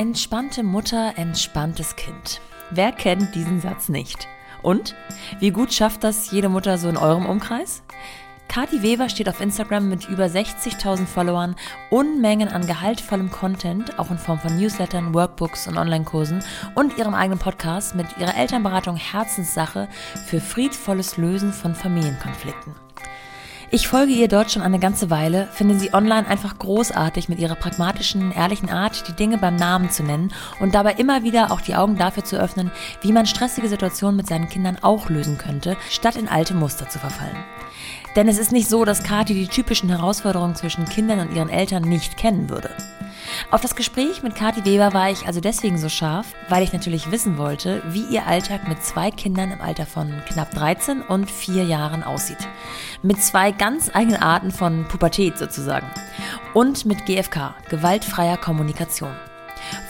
[0.00, 2.40] Entspannte Mutter, entspanntes Kind.
[2.70, 4.28] Wer kennt diesen Satz nicht?
[4.62, 4.94] Und?
[5.40, 7.82] Wie gut schafft das jede Mutter so in eurem Umkreis?
[8.48, 11.54] Kati Weber steht auf Instagram mit über 60.000 Followern,
[11.90, 16.42] Unmengen an gehaltvollem Content, auch in Form von Newslettern, Workbooks und Online-Kursen
[16.74, 19.86] und ihrem eigenen Podcast mit ihrer Elternberatung Herzenssache
[20.24, 22.74] für friedvolles Lösen von Familienkonflikten.
[23.72, 27.54] Ich folge ihr dort schon eine ganze Weile, finde sie online einfach großartig mit ihrer
[27.54, 31.76] pragmatischen, ehrlichen Art, die Dinge beim Namen zu nennen und dabei immer wieder auch die
[31.76, 36.16] Augen dafür zu öffnen, wie man stressige Situationen mit seinen Kindern auch lösen könnte, statt
[36.16, 37.36] in alte Muster zu verfallen.
[38.16, 41.84] Denn es ist nicht so, dass Kathi die typischen Herausforderungen zwischen Kindern und ihren Eltern
[41.84, 42.70] nicht kennen würde.
[43.50, 47.10] Auf das Gespräch mit Kathi Weber war ich also deswegen so scharf, weil ich natürlich
[47.10, 51.64] wissen wollte, wie ihr Alltag mit zwei Kindern im Alter von knapp 13 und 4
[51.64, 52.48] Jahren aussieht.
[53.02, 55.86] Mit zwei ganz eigenen Arten von Pubertät sozusagen.
[56.54, 59.14] Und mit GFK, gewaltfreier Kommunikation.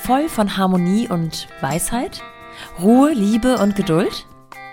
[0.02, 2.22] Voll von Harmonie und Weisheit,
[2.78, 4.26] Ruhe, Liebe und Geduld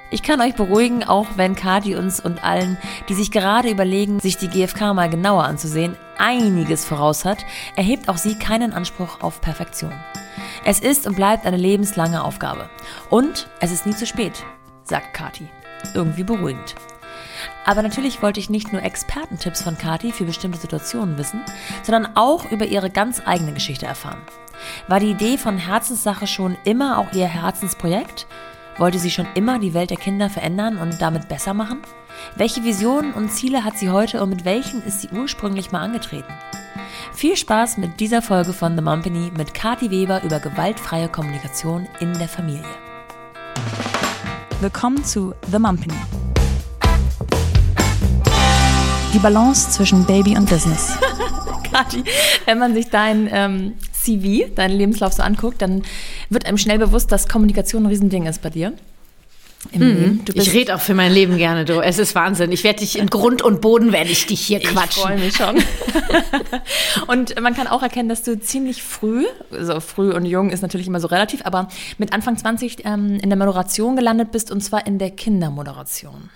[0.09, 2.77] ich kann euch beruhigen, auch wenn Kati uns und allen,
[3.09, 8.17] die sich gerade überlegen, sich die GfK mal genauer anzusehen, einiges voraus hat, erhebt auch
[8.17, 9.93] sie keinen Anspruch auf Perfektion.
[10.63, 12.69] Es ist und bleibt eine lebenslange Aufgabe.
[13.09, 14.43] Und es ist nie zu spät,
[14.83, 15.47] sagt Kati.
[15.93, 16.75] Irgendwie beruhigend.
[17.65, 21.41] Aber natürlich wollte ich nicht nur Expertentipps von Kati für bestimmte Situationen wissen,
[21.83, 24.21] sondern auch über ihre ganz eigene Geschichte erfahren.
[24.87, 28.25] War die Idee von Herzenssache schon immer auch ihr Herzensprojekt?
[28.77, 31.79] Wollte sie schon immer die Welt der Kinder verändern und damit besser machen?
[32.35, 36.31] Welche Visionen und Ziele hat sie heute und mit welchen ist sie ursprünglich mal angetreten?
[37.11, 42.13] Viel Spaß mit dieser Folge von The Mumpany mit Kati Weber über gewaltfreie Kommunikation in
[42.19, 42.63] der Familie.
[44.61, 45.97] Willkommen zu The Mumpany.
[49.11, 50.93] Die Balance zwischen Baby und Business.
[51.71, 52.03] Kati,
[52.45, 55.81] wenn man sich dein ähm, CV, deinen Lebenslauf so anguckt, dann
[56.29, 58.73] wird einem schnell bewusst, dass Kommunikation ein Riesending ist bei dir.
[59.73, 60.21] Mhm.
[60.33, 61.81] ich rede auch für mein Leben gerne, du.
[61.81, 62.51] Es ist Wahnsinn.
[62.51, 65.03] Ich werde dich in Grund und Boden werde ich dich hier quatschen.
[65.03, 65.63] Ich freue mich schon.
[67.07, 70.87] und man kann auch erkennen, dass du ziemlich früh, also früh und jung ist natürlich
[70.87, 74.85] immer so relativ, aber mit Anfang 20 ähm, in der Moderation gelandet bist und zwar
[74.85, 76.29] in der Kindermoderation.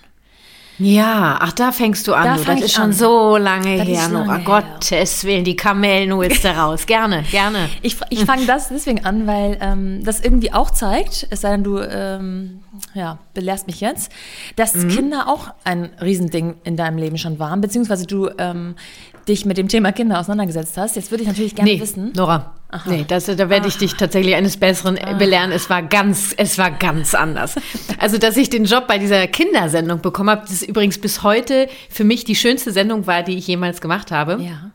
[0.82, 2.24] Ja, ach, da fängst du an.
[2.24, 2.44] Da du.
[2.44, 2.92] Das ist schon an.
[2.92, 4.38] so lange das her, Nora.
[4.38, 6.86] Gottes Willen, die Kamellen holst du raus.
[6.86, 7.68] Gerne, gerne.
[7.82, 11.64] Ich, ich fange das deswegen an, weil ähm, das irgendwie auch zeigt, es sei denn,
[11.64, 12.60] du ähm,
[12.94, 14.10] ja, belehrst mich jetzt,
[14.56, 14.88] dass mhm.
[14.88, 18.74] Kinder auch ein Riesending in deinem Leben schon waren, beziehungsweise du ähm,
[19.28, 20.96] dich mit dem Thema Kinder auseinandergesetzt hast.
[20.96, 22.12] Jetzt würde ich natürlich gerne nee, wissen.
[22.14, 22.90] Nora, Aha.
[22.90, 25.14] nee, das, da werde ich dich tatsächlich eines Besseren Aha.
[25.14, 25.52] belehren.
[25.52, 27.54] Es war ganz, es war ganz anders.
[27.98, 31.68] Also, dass ich den Job bei dieser Kindersendung bekommen habe, das ist übrigens bis heute
[31.88, 34.42] für mich die schönste Sendung war, die ich jemals gemacht habe.
[34.42, 34.70] Ja.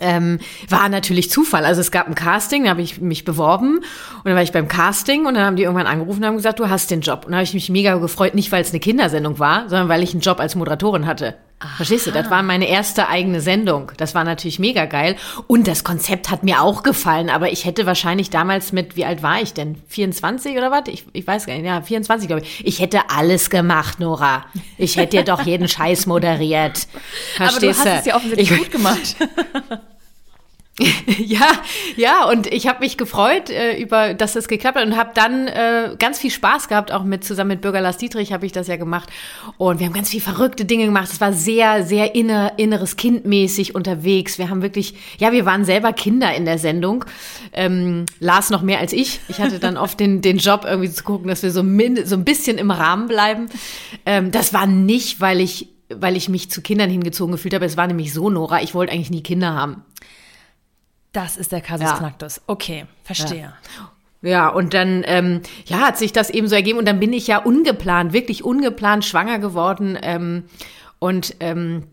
[0.00, 0.38] Ähm,
[0.68, 1.64] war natürlich Zufall.
[1.64, 4.68] Also es gab ein Casting, da habe ich mich beworben und dann war ich beim
[4.68, 7.24] Casting und dann haben die irgendwann angerufen und haben gesagt, du hast den Job.
[7.24, 10.02] Und da habe ich mich mega gefreut, nicht weil es eine Kindersendung war, sondern weil
[10.02, 11.36] ich einen Job als Moderatorin hatte.
[11.60, 11.76] Aha.
[11.76, 12.12] Verstehst du?
[12.12, 13.90] Das war meine erste eigene Sendung.
[13.96, 15.16] Das war natürlich mega geil.
[15.48, 17.30] Und das Konzept hat mir auch gefallen.
[17.30, 19.76] Aber ich hätte wahrscheinlich damals mit, wie alt war ich denn?
[19.88, 20.82] 24 oder was?
[20.86, 21.64] Ich, ich weiß gar nicht.
[21.64, 22.64] Ja, 24 glaube ich.
[22.64, 24.44] Ich hätte alles gemacht, Nora.
[24.76, 26.86] Ich hätte dir doch jeden Scheiß moderiert.
[27.34, 29.16] Verstehst Aber du hast es ja offensichtlich ich, gut gemacht.
[31.18, 31.46] ja,
[31.96, 35.48] ja, und ich habe mich gefreut äh, über, dass das geklappt hat und habe dann
[35.48, 38.68] äh, ganz viel Spaß gehabt, auch mit zusammen mit Bürger Lars Dietrich habe ich das
[38.68, 39.08] ja gemacht
[39.56, 41.08] und wir haben ganz viel verrückte Dinge gemacht.
[41.12, 44.38] Es war sehr, sehr inner, inneres Kindmäßig unterwegs.
[44.38, 47.04] Wir haben wirklich, ja, wir waren selber Kinder in der Sendung.
[47.52, 49.20] Ähm, Lars noch mehr als ich.
[49.28, 52.14] Ich hatte dann oft den den Job irgendwie zu gucken, dass wir so min, so
[52.14, 53.48] ein bisschen im Rahmen bleiben.
[54.06, 57.64] Ähm, das war nicht, weil ich weil ich mich zu Kindern hingezogen gefühlt habe.
[57.64, 59.84] Es war nämlich so, Nora, ich wollte eigentlich nie Kinder haben.
[61.12, 61.96] Das ist der Kasus ja.
[61.96, 62.40] Knacktus.
[62.46, 63.52] Okay, verstehe.
[64.22, 64.30] Ja.
[64.30, 67.26] ja und dann ähm, ja, hat sich das eben so ergeben und dann bin ich
[67.26, 69.98] ja ungeplant, wirklich ungeplant schwanger geworden.
[70.02, 70.44] Ähm,
[70.98, 71.84] und ähm,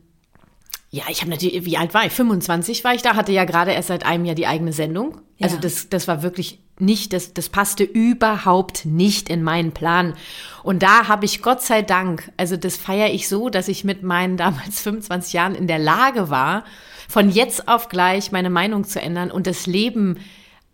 [0.95, 2.13] ja, ich habe natürlich, wie alt war ich?
[2.13, 5.19] 25 war ich da, hatte ja gerade erst seit einem Jahr die eigene Sendung.
[5.37, 5.47] Ja.
[5.47, 10.13] Also das, das war wirklich nicht, das, das passte überhaupt nicht in meinen Plan.
[10.63, 14.03] Und da habe ich Gott sei Dank, also das feiere ich so, dass ich mit
[14.03, 16.63] meinen damals 25 Jahren in der Lage war,
[17.07, 20.17] von jetzt auf gleich meine Meinung zu ändern und das Leben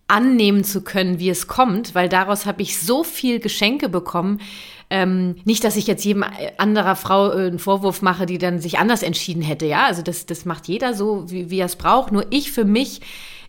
[0.07, 4.41] annehmen zu können, wie es kommt, weil daraus habe ich so viel Geschenke bekommen.
[4.89, 6.25] Ähm, nicht, dass ich jetzt jedem
[6.57, 9.85] anderer Frau äh, einen Vorwurf mache, die dann sich anders entschieden hätte, ja.
[9.85, 12.11] Also das, das macht jeder so, wie, wie er es braucht.
[12.11, 12.99] Nur ich für mich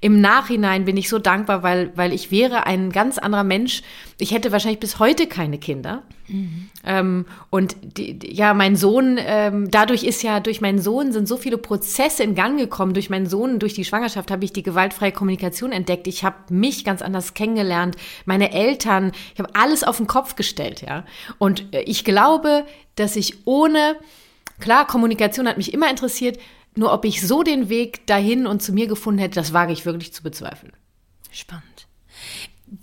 [0.02, 3.82] im Nachhinein bin ich so dankbar, weil, weil ich wäre ein ganz anderer Mensch.
[4.19, 6.02] Ich hätte wahrscheinlich bis heute keine Kinder.
[6.26, 6.70] Mhm.
[6.84, 11.37] Ähm, und die, ja, mein Sohn, ähm, dadurch ist ja, durch meinen Sohn sind so
[11.37, 12.94] viele Prozesse in Gang gekommen.
[12.94, 16.08] Durch meinen Sohn, durch die Schwangerschaft habe ich die gewaltfreie Kommunikation entdeckt.
[16.08, 17.94] Ich habe mich ganz anders kennengelernt,
[18.25, 21.05] meine Eltern, ich habe alles auf den Kopf gestellt, ja.
[21.38, 22.66] Und äh, ich glaube,
[22.96, 23.94] dass ich ohne,
[24.58, 26.40] klar, Kommunikation hat mich immer interessiert,
[26.74, 29.84] nur ob ich so den Weg dahin und zu mir gefunden hätte, das wage ich
[29.84, 30.72] wirklich zu bezweifeln.
[31.30, 31.86] Spannend.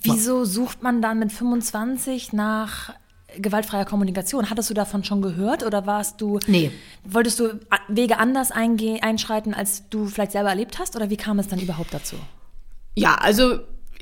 [0.02, 2.94] Wieso sucht man dann mit 25 nach
[3.38, 4.50] gewaltfreier Kommunikation?
[4.50, 6.40] Hattest du davon schon gehört oder warst du.
[6.46, 6.72] Nee.
[7.04, 10.96] Wolltest du Wege anders einschreiten, als du vielleicht selber erlebt hast?
[10.96, 12.18] Oder wie kam es dann überhaupt dazu?
[12.96, 13.60] Ja, also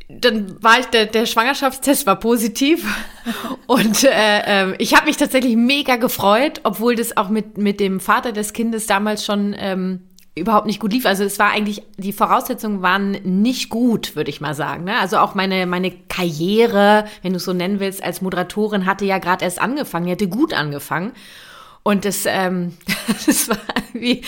[0.10, 2.86] dann war ich, der, der Schwangerschaftstest war positiv
[3.68, 8.00] und äh, äh, ich habe mich tatsächlich mega gefreut, obwohl das auch mit, mit dem
[8.00, 10.02] Vater des Kindes damals schon ähm,
[10.36, 11.06] überhaupt nicht gut lief.
[11.06, 14.86] Also es war eigentlich, die Voraussetzungen waren nicht gut, würde ich mal sagen.
[14.86, 14.98] Ne?
[14.98, 19.18] Also auch meine, meine Karriere, wenn du es so nennen willst, als Moderatorin hatte ja
[19.18, 21.12] gerade erst angefangen, die hatte gut angefangen.
[21.84, 22.78] Und das, ähm,
[23.26, 23.58] das war
[23.94, 24.22] irgendwie...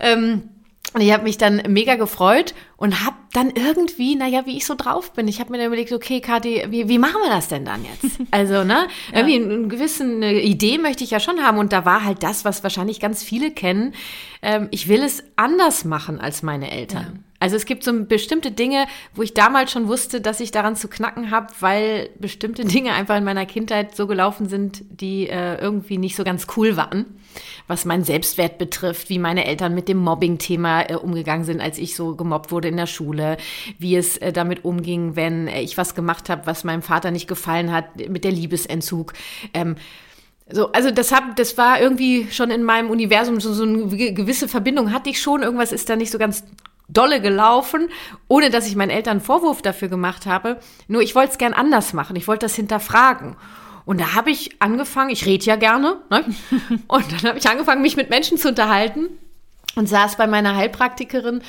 [0.00, 0.50] Ähm,
[0.94, 4.74] und ich habe mich dann mega gefreut und habe dann irgendwie, naja, wie ich so
[4.74, 7.64] drauf bin, ich habe mir dann überlegt, okay, Kathi, wie, wie machen wir das denn
[7.64, 8.18] dann jetzt?
[8.30, 9.18] Also, ne, ja.
[9.18, 12.62] irgendwie eine gewisse Idee möchte ich ja schon haben und da war halt das, was
[12.62, 13.94] wahrscheinlich ganz viele kennen.
[14.42, 17.02] Ähm, ich will es anders machen als meine Eltern.
[17.14, 17.27] Ja.
[17.40, 20.88] Also es gibt so bestimmte Dinge, wo ich damals schon wusste, dass ich daran zu
[20.88, 25.98] knacken habe, weil bestimmte Dinge einfach in meiner Kindheit so gelaufen sind, die äh, irgendwie
[25.98, 27.06] nicht so ganz cool waren,
[27.68, 31.94] was meinen Selbstwert betrifft, wie meine Eltern mit dem Mobbing-Thema äh, umgegangen sind, als ich
[31.94, 33.36] so gemobbt wurde in der Schule,
[33.78, 37.28] wie es äh, damit umging, wenn äh, ich was gemacht habe, was meinem Vater nicht
[37.28, 39.12] gefallen hat, mit der Liebesentzug.
[39.54, 39.76] Ähm,
[40.50, 44.48] so, also das hab, das war irgendwie schon in meinem Universum so, so eine gewisse
[44.48, 45.42] Verbindung hatte ich schon.
[45.42, 46.42] Irgendwas ist da nicht so ganz
[46.88, 47.88] dolle gelaufen,
[48.28, 50.58] ohne dass ich meinen Eltern einen Vorwurf dafür gemacht habe.
[50.88, 52.16] Nur ich wollte es gern anders machen.
[52.16, 53.36] Ich wollte das hinterfragen.
[53.84, 56.24] Und da habe ich angefangen, ich rede ja gerne, ne?
[56.88, 59.08] und dann habe ich angefangen, mich mit Menschen zu unterhalten
[59.76, 61.42] und saß bei meiner Heilpraktikerin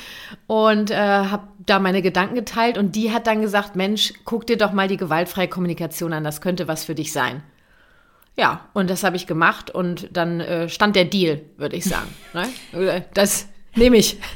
[0.47, 4.57] und äh, habe da meine Gedanken geteilt und die hat dann gesagt, Mensch, guck dir
[4.57, 7.43] doch mal die gewaltfreie Kommunikation an, das könnte was für dich sein.
[8.37, 12.07] Ja, und das habe ich gemacht und dann äh, stand der Deal, würde ich sagen.
[12.33, 13.03] Ne?
[13.13, 14.17] Das, Nehme ich.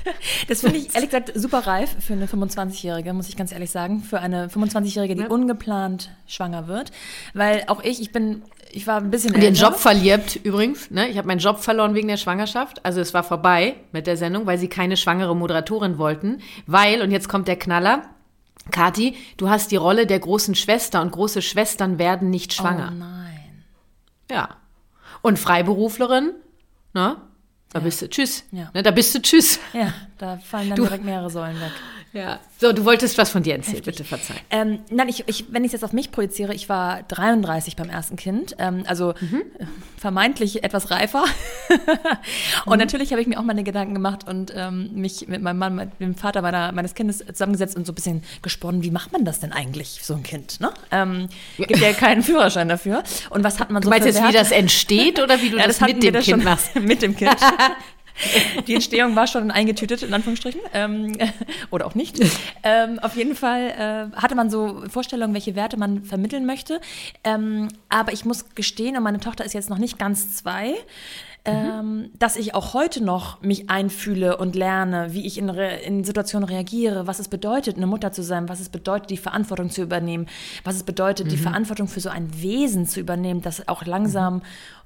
[0.48, 4.02] Das finde ich ehrlich gesagt super reif für eine 25-Jährige, muss ich ganz ehrlich sagen.
[4.02, 5.30] Für eine 25-Jährige, die ja.
[5.30, 6.92] ungeplant schwanger wird.
[7.34, 9.34] Weil auch ich, ich bin, ich war ein bisschen.
[9.34, 10.92] Den Job verliert übrigens.
[10.92, 11.08] Ne?
[11.08, 12.86] Ich habe meinen Job verloren wegen der Schwangerschaft.
[12.86, 16.42] Also es war vorbei mit der Sendung, weil sie keine schwangere Moderatorin wollten.
[16.68, 18.04] Weil, und jetzt kommt der Knaller,
[18.72, 22.92] Kathi, du hast die Rolle der großen Schwester und große Schwestern werden nicht schwanger.
[22.92, 23.64] Oh nein.
[24.30, 24.50] Ja.
[25.22, 26.32] Und Freiberuflerin,
[26.94, 27.18] ne?
[27.74, 27.86] Da ja.
[27.86, 28.44] bist du tschüss.
[28.52, 28.70] Ja.
[28.74, 29.60] Ne, da bist du tschüss.
[29.74, 31.72] Ja, da fallen dann du, direkt mehrere Säulen weg.
[32.14, 32.40] Ja.
[32.60, 33.98] So, du wolltest was von dir erzählen, Heftig.
[33.98, 34.36] bitte verzeih.
[34.52, 37.90] Ähm, nein, ich, ich, wenn ich es jetzt auf mich projiziere, ich war 33 beim
[37.90, 39.42] ersten Kind, ähm, also mhm.
[39.98, 41.24] vermeintlich etwas reifer.
[42.66, 42.78] und mhm.
[42.78, 46.00] natürlich habe ich mir auch meine Gedanken gemacht und ähm, mich mit meinem Mann, mit
[46.00, 49.40] dem Vater meiner, meines Kindes zusammengesetzt und so ein bisschen gesponnen, wie macht man das
[49.40, 50.60] denn eigentlich, so ein Kind?
[50.60, 50.72] Ne?
[50.92, 53.04] Ähm, gibt ja keinen Führerschein dafür.
[53.32, 55.66] Und was hat man so Du meinst jetzt, wie das entsteht oder wie du ja,
[55.66, 56.76] das, das mit dem Kind machst?
[56.76, 57.36] mit dem Kind.
[58.68, 60.62] Die Entstehung war schon eingetütet, in Anführungsstrichen.
[60.74, 61.18] Ähm,
[61.72, 62.20] oder auch nicht.
[62.64, 66.80] Ähm, auf jeden Fall äh, hatte man so Vorstellungen, welche Werte man vermitteln möchte.
[67.24, 70.76] Ähm, aber ich muss gestehen, und meine Tochter ist jetzt noch nicht ganz zwei,
[71.46, 76.06] ähm, dass ich auch heute noch mich einfühle und lerne, wie ich in, Re in
[76.06, 79.82] Situationen reagiere, was es bedeutet, eine Mutter zu sein, was es bedeutet, die Verantwortung zu
[79.82, 80.28] übernehmen,
[80.64, 81.32] was es bedeutet, mhm.
[81.32, 84.42] die Verantwortung für so ein Wesen zu übernehmen, das auch langsam, mhm.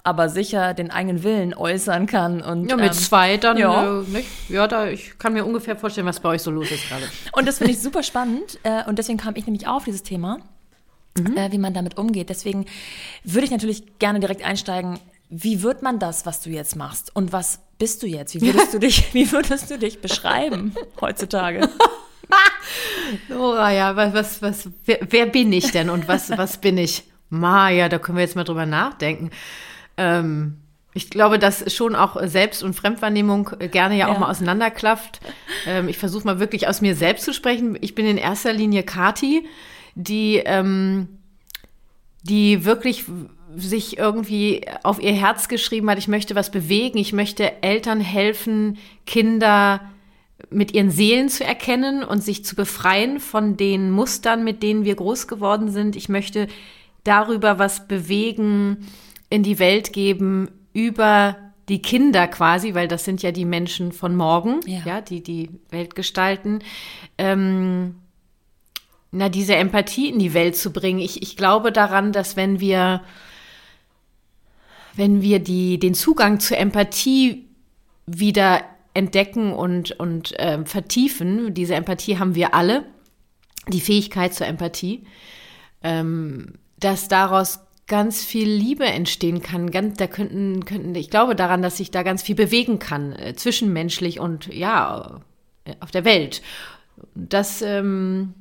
[0.08, 2.42] Aber sicher den eigenen Willen äußern kann.
[2.42, 4.00] Und, ja, mit ähm, zwei dann, ja.
[4.00, 4.28] Äh, nicht?
[4.50, 7.04] Ja, da, ich kann mir ungefähr vorstellen, was bei euch so los ist gerade.
[7.34, 10.40] Und das finde ich super spannend äh, und deswegen kam ich nämlich auf dieses Thema.
[11.18, 11.36] Mhm.
[11.36, 12.30] Äh, wie man damit umgeht.
[12.30, 12.66] Deswegen
[13.24, 15.00] würde ich natürlich gerne direkt einsteigen
[15.30, 17.16] wie wird man das, was du jetzt machst?
[17.16, 18.34] Und was bist du jetzt?
[18.36, 21.70] Wie würdest du dich, wie würdest du dich beschreiben heutzutage?
[23.30, 27.04] Nora, ja, was, was, was, wer, wer, bin ich denn und was, was bin ich?
[27.30, 29.32] Maja, da können wir jetzt mal drüber nachdenken.
[29.98, 30.58] Ähm,
[30.94, 34.20] ich glaube, dass schon auch Selbst- und Fremdwahrnehmung gerne ja auch ja.
[34.20, 35.20] mal auseinanderklafft.
[35.68, 37.78] Ähm, ich versuche mal wirklich aus mir selbst zu sprechen.
[37.82, 39.46] Ich bin in erster Linie Kati,
[39.96, 41.08] die, ähm,
[42.24, 43.06] die wirklich
[43.56, 48.78] sich irgendwie auf ihr Herz geschrieben hat, ich möchte was bewegen, ich möchte Eltern helfen,
[49.06, 49.82] Kinder
[50.50, 54.96] mit ihren Seelen zu erkennen und sich zu befreien von den Mustern, mit denen wir
[54.96, 55.96] groß geworden sind.
[55.96, 56.48] Ich möchte
[57.04, 58.88] darüber was bewegen,
[59.30, 61.36] in die Welt geben, über
[61.70, 64.80] die Kinder quasi, weil das sind ja die Menschen von morgen, Ja.
[64.86, 66.60] ja, die die Welt gestalten,
[67.18, 67.96] ähm,
[69.12, 71.00] na, diese Empathie in die Welt zu bringen.
[71.00, 73.02] Ich, ich glaube daran, dass wenn wir,
[74.96, 77.48] wenn wir die, den Zugang zur Empathie
[78.06, 78.62] wieder
[78.94, 82.86] entdecken und, und ähm, vertiefen, diese Empathie haben wir alle,
[83.68, 85.04] die Fähigkeit zur Empathie,
[85.84, 89.72] ähm, dass daraus ganz viel Liebe entstehen kann.
[89.72, 93.34] Ganz, da könnten, könnten, ich glaube daran, dass sich da ganz viel bewegen kann, äh,
[93.34, 95.22] zwischenmenschlich und ja,
[95.66, 96.42] äh, auf der Welt.
[97.16, 98.34] Das, ähm,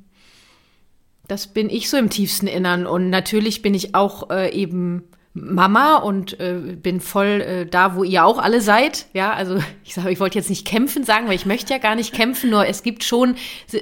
[1.27, 2.85] das bin ich so im tiefsten Innern.
[2.85, 8.03] Und natürlich bin ich auch äh, eben Mama und äh, bin voll äh, da, wo
[8.03, 9.07] ihr auch alle seid.
[9.13, 11.95] Ja, also ich sage, ich wollte jetzt nicht kämpfen sagen, weil ich möchte ja gar
[11.95, 13.35] nicht kämpfen, nur es gibt schon,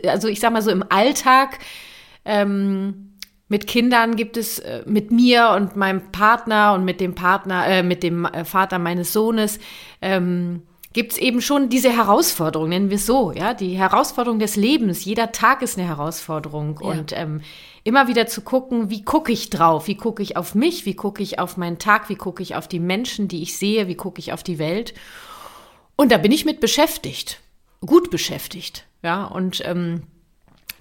[0.06, 1.60] also ich sag mal so im Alltag,
[2.26, 3.15] ähm,
[3.48, 7.84] mit Kindern gibt es äh, mit mir und meinem Partner und mit dem Partner, äh,
[7.84, 9.60] mit dem äh, Vater meines Sohnes,
[10.02, 14.56] ähm, gibt es eben schon diese Herausforderung, nennen wir es so, ja, die Herausforderung des
[14.56, 15.04] Lebens.
[15.04, 16.80] Jeder Tag ist eine Herausforderung.
[16.82, 16.90] Ja.
[16.90, 17.42] und ähm,
[17.84, 21.22] immer wieder zu gucken, wie gucke ich drauf, wie gucke ich auf mich, wie gucke
[21.22, 24.20] ich auf meinen Tag, wie gucke ich auf die Menschen, die ich sehe, wie gucke
[24.20, 24.94] ich auf die Welt.
[25.96, 27.42] Und da bin ich mit beschäftigt,
[27.86, 30.04] gut beschäftigt, ja, und ähm,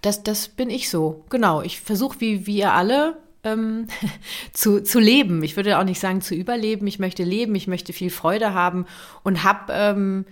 [0.04, 1.62] das, das bin ich so, genau.
[1.62, 3.86] Ich versuche, wie wir alle, ähm,
[4.52, 5.42] zu, zu leben.
[5.42, 6.86] Ich würde auch nicht sagen zu überleben.
[6.86, 8.86] Ich möchte leben, ich möchte viel Freude haben
[9.22, 10.24] und hab, ähm,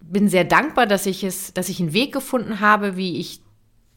[0.00, 3.40] bin sehr dankbar, dass ich es, dass ich einen Weg gefunden habe, wie ich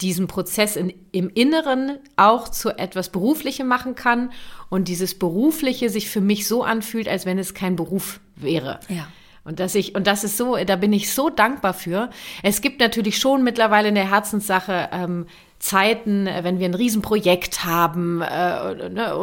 [0.02, 4.32] diesen Prozess in, im Inneren auch zu etwas Beruflichem machen kann
[4.70, 8.80] und dieses Berufliche sich für mich so anfühlt, als wenn es kein Beruf wäre.
[8.90, 9.08] Ja.
[9.46, 12.10] Und dass ich, und das ist so, da bin ich so dankbar für.
[12.44, 15.26] Es gibt natürlich schon mittlerweile in der Herzenssache ähm,
[15.60, 19.14] Zeiten, äh, wenn wir ein Riesenprojekt haben, äh, oder, ne,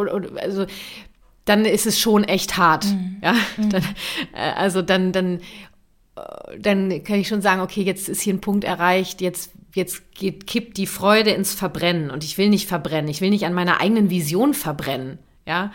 [0.43, 0.67] also
[1.45, 2.87] dann ist es schon echt hart.
[3.23, 3.83] Ja, dann,
[4.35, 5.41] äh, also dann, dann,
[6.17, 10.15] äh, dann kann ich schon sagen, okay, jetzt ist hier ein Punkt erreicht, jetzt, jetzt
[10.15, 13.55] geht, kippt die Freude ins Verbrennen und ich will nicht verbrennen, ich will nicht an
[13.55, 15.73] meiner eigenen Vision verbrennen, ja.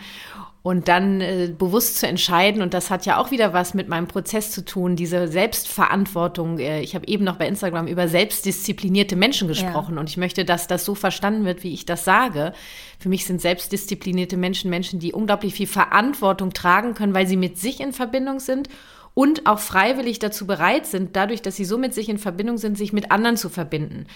[0.66, 4.08] Und dann äh, bewusst zu entscheiden, und das hat ja auch wieder was mit meinem
[4.08, 6.58] Prozess zu tun, diese Selbstverantwortung.
[6.58, 10.66] Äh, ich habe eben noch bei Instagram über selbstdisziplinierte Menschen gesprochen und ich möchte, dass
[10.66, 12.52] das so verstanden wird, wie ich das sage.
[12.98, 17.60] Für mich sind selbstdisziplinierte Menschen Menschen, die unglaublich viel Verantwortung tragen können, weil sie mit
[17.60, 18.68] sich in Verbindung sind
[19.14, 22.76] und auch freiwillig dazu bereit sind, dadurch, dass sie so mit sich in Verbindung sind,
[22.76, 24.06] sich mit anderen zu verbinden.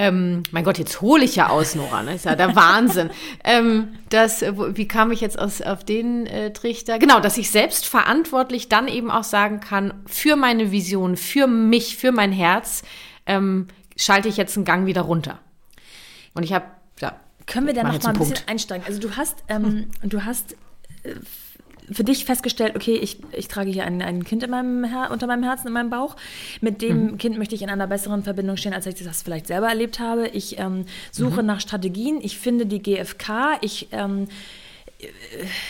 [0.00, 2.14] Ähm, mein Gott, jetzt hole ich ja aus, Nora, ne?
[2.14, 3.10] Ist ja der Wahnsinn.
[3.42, 7.00] ähm, das, wie kam ich jetzt aus, auf den äh, Trichter?
[7.00, 11.96] Genau, dass ich selbst verantwortlich dann eben auch sagen kann, für meine Vision, für mich,
[11.96, 12.84] für mein Herz,
[13.26, 15.40] ähm, schalte ich jetzt einen Gang wieder runter.
[16.32, 16.66] Und ich habe,
[17.00, 17.16] ja.
[17.46, 18.86] Können wir da noch mal ein bisschen einsteigen?
[18.86, 20.52] Also du hast, ähm, du hast
[21.02, 21.14] äh,
[21.90, 25.26] für dich festgestellt, okay, ich, ich trage hier ein, ein Kind in meinem Her unter
[25.26, 26.16] meinem Herzen, in meinem Bauch.
[26.60, 27.18] Mit dem Mhm.
[27.18, 30.28] Kind möchte ich in einer besseren Verbindung stehen, als ich das vielleicht selber erlebt habe.
[30.28, 31.46] Ich ähm, suche Mhm.
[31.46, 32.18] nach Strategien.
[32.22, 33.58] Ich finde die GfK.
[33.62, 34.28] Ich ähm,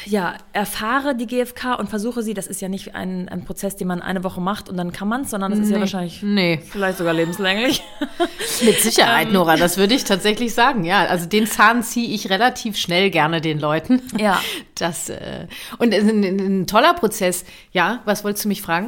[0.07, 3.87] ja, erfahre die GfK und versuche sie, das ist ja nicht ein, ein Prozess, den
[3.87, 5.81] man eine Woche macht und dann kann man es, sondern das ist ja Nee.
[5.81, 6.61] wahrscheinlich Nee.
[6.67, 7.83] vielleicht sogar lebenslänglich.
[8.63, 8.81] Mit Ähm.
[8.81, 10.85] Sicherheit, Nora, das würde ich tatsächlich sagen.
[10.85, 14.01] Ja, also den Zahn ziehe ich relativ schnell gerne den Leuten.
[14.19, 14.41] Ja.
[14.79, 17.45] Das, äh, und es ist ein, ein toller Prozess.
[17.73, 18.87] Ja, was wolltest du mich fragen?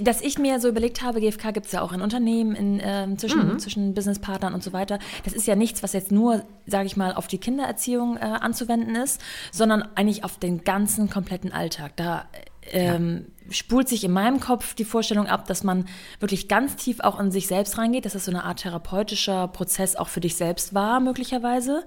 [0.00, 3.18] Dass ich mir so überlegt habe, GfK gibt es ja auch in Unternehmen, in, ähm,
[3.18, 3.58] zwischen, Mhm.
[3.58, 4.98] zwischen Businesspartnern und so weiter.
[5.26, 8.94] Das ist ja nichts, was jetzt nur, sage ich mal, auf die Kindererziehung äh, anzuwenden
[8.96, 9.20] ist,
[9.52, 11.96] sondern eigentlich auf den ganzen kompletten Alltag.
[11.96, 12.26] Da
[12.72, 15.86] ähm, spult sich in meinem Kopf die Vorstellung ab, dass man
[16.20, 19.96] wirklich ganz tief auch in sich selbst reingeht, dass das so eine Art therapeutischer Prozess
[19.96, 21.84] auch für dich selbst war, möglicherweise.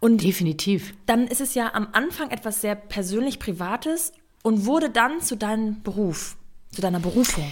[0.00, 0.94] Und Definitiv.
[1.06, 4.12] dann ist es ja am Anfang etwas sehr persönlich Privates
[4.42, 6.36] und wurde dann zu deinem Beruf,
[6.70, 7.44] zu deiner Berufung.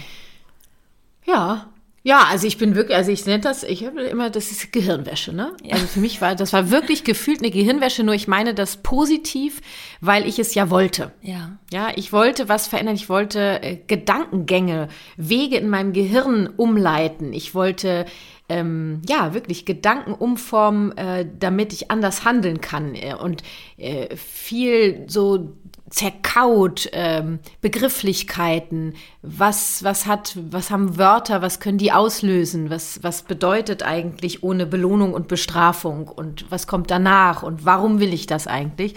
[1.25, 1.69] Ja.
[2.03, 5.33] Ja, also ich bin wirklich, also ich nenne das, ich habe immer, das ist Gehirnwäsche,
[5.33, 5.53] ne?
[5.69, 9.61] Also für mich war, das war wirklich gefühlt eine Gehirnwäsche, nur ich meine das positiv,
[9.99, 11.11] weil ich es ja wollte.
[11.21, 11.59] Ja.
[11.71, 12.95] Ja, ich wollte was verändern.
[12.95, 17.33] Ich wollte äh, Gedankengänge, Wege in meinem Gehirn umleiten.
[17.33, 18.05] Ich wollte
[18.49, 23.43] ähm, ja wirklich Gedanken umformen, äh, damit ich anders handeln kann äh, und
[23.77, 25.55] äh, viel so
[25.91, 28.95] zerkaut ähm, Begrifflichkeiten.
[29.21, 31.41] Was was hat was haben Wörter?
[31.41, 32.69] Was können die auslösen?
[32.69, 36.07] Was was bedeutet eigentlich ohne Belohnung und Bestrafung?
[36.07, 37.43] Und was kommt danach?
[37.43, 38.95] Und warum will ich das eigentlich?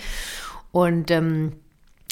[0.72, 1.52] Und ähm,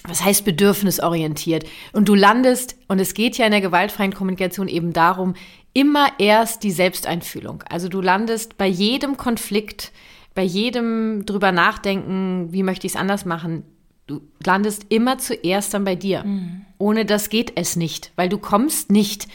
[0.04, 1.64] was heißt bedürfnisorientiert?
[1.92, 5.34] Und du landest, und es geht ja in der gewaltfreien Kommunikation eben darum,
[5.74, 7.62] immer erst die Selbsteinfühlung.
[7.68, 9.92] Also du landest bei jedem Konflikt,
[10.34, 13.64] bei jedem drüber nachdenken, wie möchte ich es anders machen,
[14.06, 16.24] Du landest immer zuerst dann bei dir.
[16.24, 16.66] Mhm.
[16.78, 19.28] Ohne das geht es nicht, weil du kommst nicht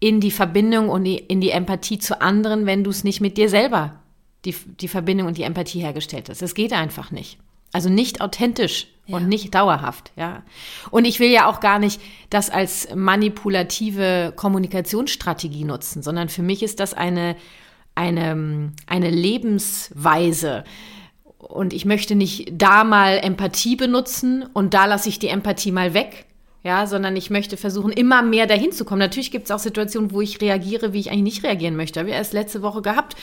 [0.00, 3.36] in die Verbindung und die, in die Empathie zu anderen, wenn du es nicht mit
[3.36, 4.00] dir selber
[4.44, 6.42] die, die Verbindung und die Empathie hergestellt hast.
[6.42, 7.38] Das geht einfach nicht.
[7.72, 9.16] Also nicht authentisch ja.
[9.16, 10.42] und nicht dauerhaft, ja.
[10.90, 16.62] Und ich will ja auch gar nicht das als manipulative Kommunikationsstrategie nutzen, sondern für mich
[16.62, 17.36] ist das eine,
[17.94, 20.64] eine, eine Lebensweise.
[21.48, 25.94] Und ich möchte nicht da mal Empathie benutzen und da lasse ich die Empathie mal
[25.94, 26.26] weg,
[26.62, 29.00] ja, sondern ich möchte versuchen, immer mehr dahin zu kommen.
[29.00, 32.00] Natürlich gibt es auch Situationen, wo ich reagiere, wie ich eigentlich nicht reagieren möchte.
[32.00, 33.16] Habe ich erst letzte Woche gehabt.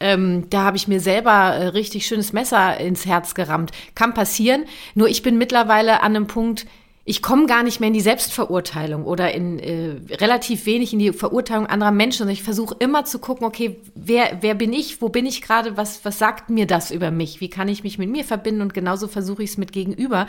[0.00, 3.72] Ähm, da habe ich mir selber äh, richtig schönes Messer ins Herz gerammt.
[3.94, 4.64] Kann passieren.
[4.94, 6.66] Nur ich bin mittlerweile an einem Punkt,
[7.06, 11.12] ich komme gar nicht mehr in die Selbstverurteilung oder in äh, relativ wenig in die
[11.12, 15.26] Verurteilung anderer Menschen, ich versuche immer zu gucken, okay, wer, wer bin ich, wo bin
[15.26, 18.24] ich gerade, was, was sagt mir das über mich, wie kann ich mich mit mir
[18.24, 20.26] verbinden und genauso versuche ich es mit gegenüber.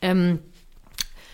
[0.00, 0.38] Ähm,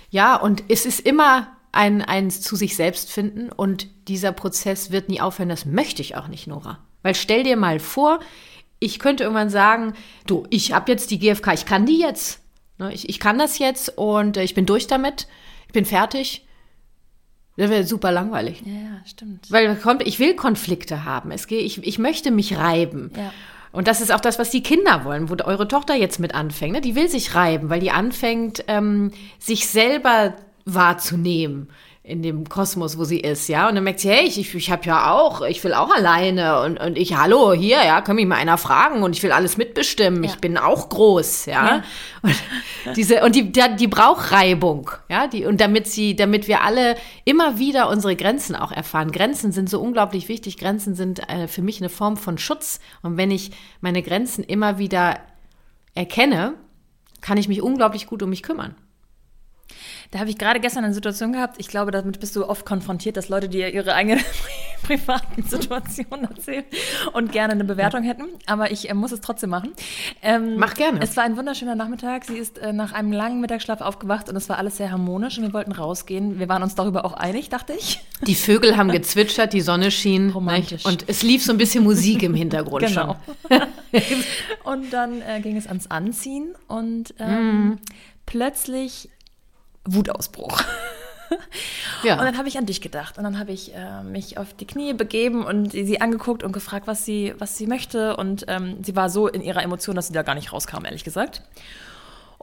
[0.08, 5.10] ja, und es ist immer ein, ein zu sich selbst finden und dieser Prozess wird
[5.10, 5.50] nie aufhören.
[5.50, 6.78] Das möchte ich auch nicht, Nora.
[7.02, 8.20] Weil stell dir mal vor,
[8.78, 9.92] ich könnte irgendwann sagen,
[10.26, 12.40] du, ich habe jetzt die GfK, ich kann die jetzt.
[12.80, 15.28] Ne, ich, ich kann das jetzt und äh, ich bin durch damit,
[15.66, 16.46] ich bin fertig.
[17.56, 18.62] Das wäre super langweilig.
[18.64, 19.50] Ja, ja, stimmt.
[19.50, 21.30] Weil ich will Konflikte haben.
[21.30, 23.12] Es geht, ich, ich möchte mich reiben.
[23.14, 23.32] Ja.
[23.70, 26.72] Und das ist auch das, was die Kinder wollen, wo eure Tochter jetzt mit anfängt.
[26.72, 26.80] Ne?
[26.80, 30.34] Die will sich reiben, weil die anfängt, ähm, sich selber
[30.64, 31.68] wahrzunehmen
[32.10, 33.68] in dem Kosmos, wo sie ist, ja.
[33.68, 36.80] Und dann merkt sie, hey, ich, ich habe ja auch, ich will auch alleine und,
[36.80, 40.24] und ich, hallo, hier, ja, kann mich mal einer fragen und ich will alles mitbestimmen.
[40.24, 40.30] Ja.
[40.30, 41.66] Ich bin auch groß, ja.
[41.66, 41.84] ja.
[42.22, 42.34] Und
[42.96, 46.96] diese, und die, die, die braucht Reibung, ja, die, und damit sie, damit wir alle
[47.24, 49.12] immer wieder unsere Grenzen auch erfahren.
[49.12, 50.58] Grenzen sind so unglaublich wichtig.
[50.58, 52.80] Grenzen sind äh, für mich eine Form von Schutz.
[53.02, 55.20] Und wenn ich meine Grenzen immer wieder
[55.94, 56.54] erkenne,
[57.20, 58.74] kann ich mich unglaublich gut um mich kümmern.
[60.10, 63.16] Da habe ich gerade gestern eine Situation gehabt, ich glaube, damit bist du oft konfrontiert,
[63.16, 64.18] dass Leute dir ihre eigenen
[64.82, 66.64] privaten Situationen erzählen
[67.12, 68.24] und gerne eine Bewertung hätten.
[68.46, 69.72] Aber ich äh, muss es trotzdem machen.
[70.20, 70.98] Ähm, Mach gerne.
[71.00, 72.24] Es war ein wunderschöner Nachmittag.
[72.24, 75.44] Sie ist äh, nach einem langen Mittagsschlaf aufgewacht und es war alles sehr harmonisch und
[75.44, 76.40] wir wollten rausgehen.
[76.40, 78.00] Wir waren uns darüber auch einig, dachte ich.
[78.26, 80.30] Die Vögel haben gezwitschert, die Sonne schien.
[80.30, 80.86] Romantisch.
[80.86, 83.16] Und es lief so ein bisschen Musik im Hintergrund genau.
[83.48, 83.62] schon.
[84.64, 87.78] und dann äh, ging es ans Anziehen und ähm, mm.
[88.26, 89.08] plötzlich
[89.84, 90.62] Wutausbruch.
[92.02, 92.18] Ja.
[92.18, 94.66] Und dann habe ich an dich gedacht und dann habe ich äh, mich auf die
[94.66, 98.16] Knie begeben und sie angeguckt und gefragt, was sie, was sie möchte.
[98.16, 101.04] Und ähm, sie war so in ihrer Emotion, dass sie da gar nicht rauskam, ehrlich
[101.04, 101.42] gesagt.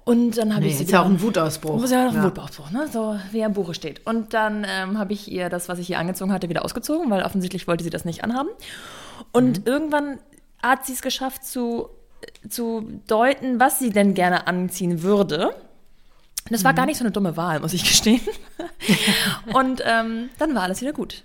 [0.04, 0.84] Und dann habe nee, ich sie.
[0.86, 1.84] Ist ja auch ein Wutausbruch.
[1.84, 2.23] Ist ja auch ein ja.
[2.23, 2.88] Wutausbruch, ne?
[2.88, 4.06] So wie er im Buche steht.
[4.08, 7.23] Und dann ähm, habe ich ihr das, was ich ihr angezogen hatte, wieder ausgezogen, weil
[7.23, 8.50] offensichtlich wollte sie das nicht anhaben.
[9.34, 9.63] Und mhm.
[9.65, 10.19] irgendwann
[10.63, 11.89] hat sie es geschafft zu,
[12.47, 15.54] zu deuten, was sie denn gerne anziehen würde.
[16.50, 16.76] Das war mhm.
[16.78, 18.22] gar nicht so eine dumme Wahl, muss ich gestehen.
[19.54, 21.24] und ähm, dann war alles wieder gut.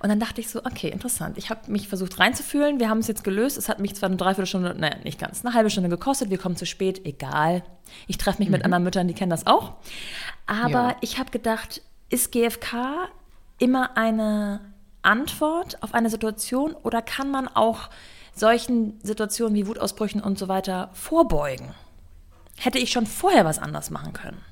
[0.00, 1.38] Und dann dachte ich so, okay, interessant.
[1.38, 2.80] Ich habe mich versucht reinzufühlen.
[2.80, 3.56] Wir haben es jetzt gelöst.
[3.56, 6.30] Es hat mich zwar eine Dreiviertelstunde, naja, nicht ganz, eine halbe Stunde gekostet.
[6.30, 7.62] Wir kommen zu spät, egal.
[8.06, 8.52] Ich treffe mich mhm.
[8.52, 9.74] mit anderen Müttern, die kennen das auch.
[10.46, 10.96] Aber ja.
[11.00, 13.08] ich habe gedacht, ist GFK
[13.58, 14.60] immer eine
[15.02, 17.88] Antwort auf eine Situation oder kann man auch
[18.34, 21.74] solchen Situationen wie Wutausbrüchen und so weiter vorbeugen?
[22.56, 24.42] Hätte ich schon vorher was anders machen können?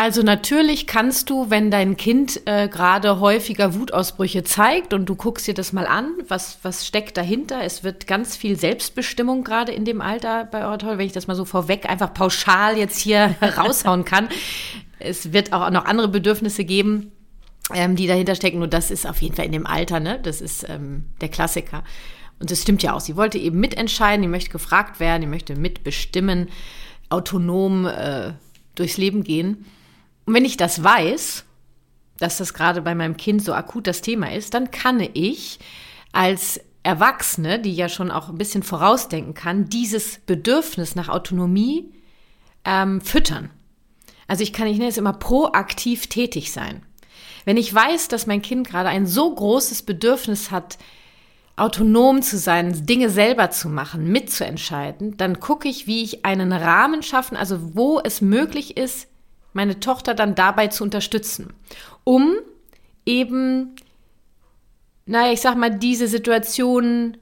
[0.00, 5.48] Also natürlich kannst du, wenn dein Kind äh, gerade häufiger Wutausbrüche zeigt und du guckst
[5.48, 7.64] dir das mal an, was, was steckt dahinter.
[7.64, 11.34] Es wird ganz viel Selbstbestimmung gerade in dem Alter bei Tochter, wenn ich das mal
[11.34, 14.28] so vorweg einfach pauschal jetzt hier raushauen kann.
[15.00, 17.10] Es wird auch noch andere Bedürfnisse geben,
[17.74, 18.60] ähm, die dahinter stecken.
[18.60, 20.20] Nur das ist auf jeden Fall in dem Alter, ne?
[20.22, 21.82] Das ist ähm, der Klassiker.
[22.38, 23.00] Und das stimmt ja auch.
[23.00, 26.50] Sie wollte eben mitentscheiden, die möchte gefragt werden, die möchte mitbestimmen,
[27.08, 28.34] autonom äh,
[28.76, 29.66] durchs Leben gehen.
[30.28, 31.46] Und wenn ich das weiß,
[32.18, 35.58] dass das gerade bei meinem Kind so akut das Thema ist, dann kann ich
[36.12, 41.94] als Erwachsene, die ja schon auch ein bisschen vorausdenken kann, dieses Bedürfnis nach Autonomie
[42.66, 43.48] ähm, füttern.
[44.26, 46.82] Also ich kann, ich nenne es immer proaktiv tätig sein.
[47.46, 50.76] Wenn ich weiß, dass mein Kind gerade ein so großes Bedürfnis hat,
[51.56, 57.02] autonom zu sein, Dinge selber zu machen, mitzuentscheiden, dann gucke ich, wie ich einen Rahmen
[57.02, 59.08] schaffen, also wo es möglich ist,
[59.58, 61.52] meine Tochter dann dabei zu unterstützen,
[62.04, 62.36] um
[63.04, 63.74] eben,
[65.04, 67.16] naja, ich sag mal, diese Situation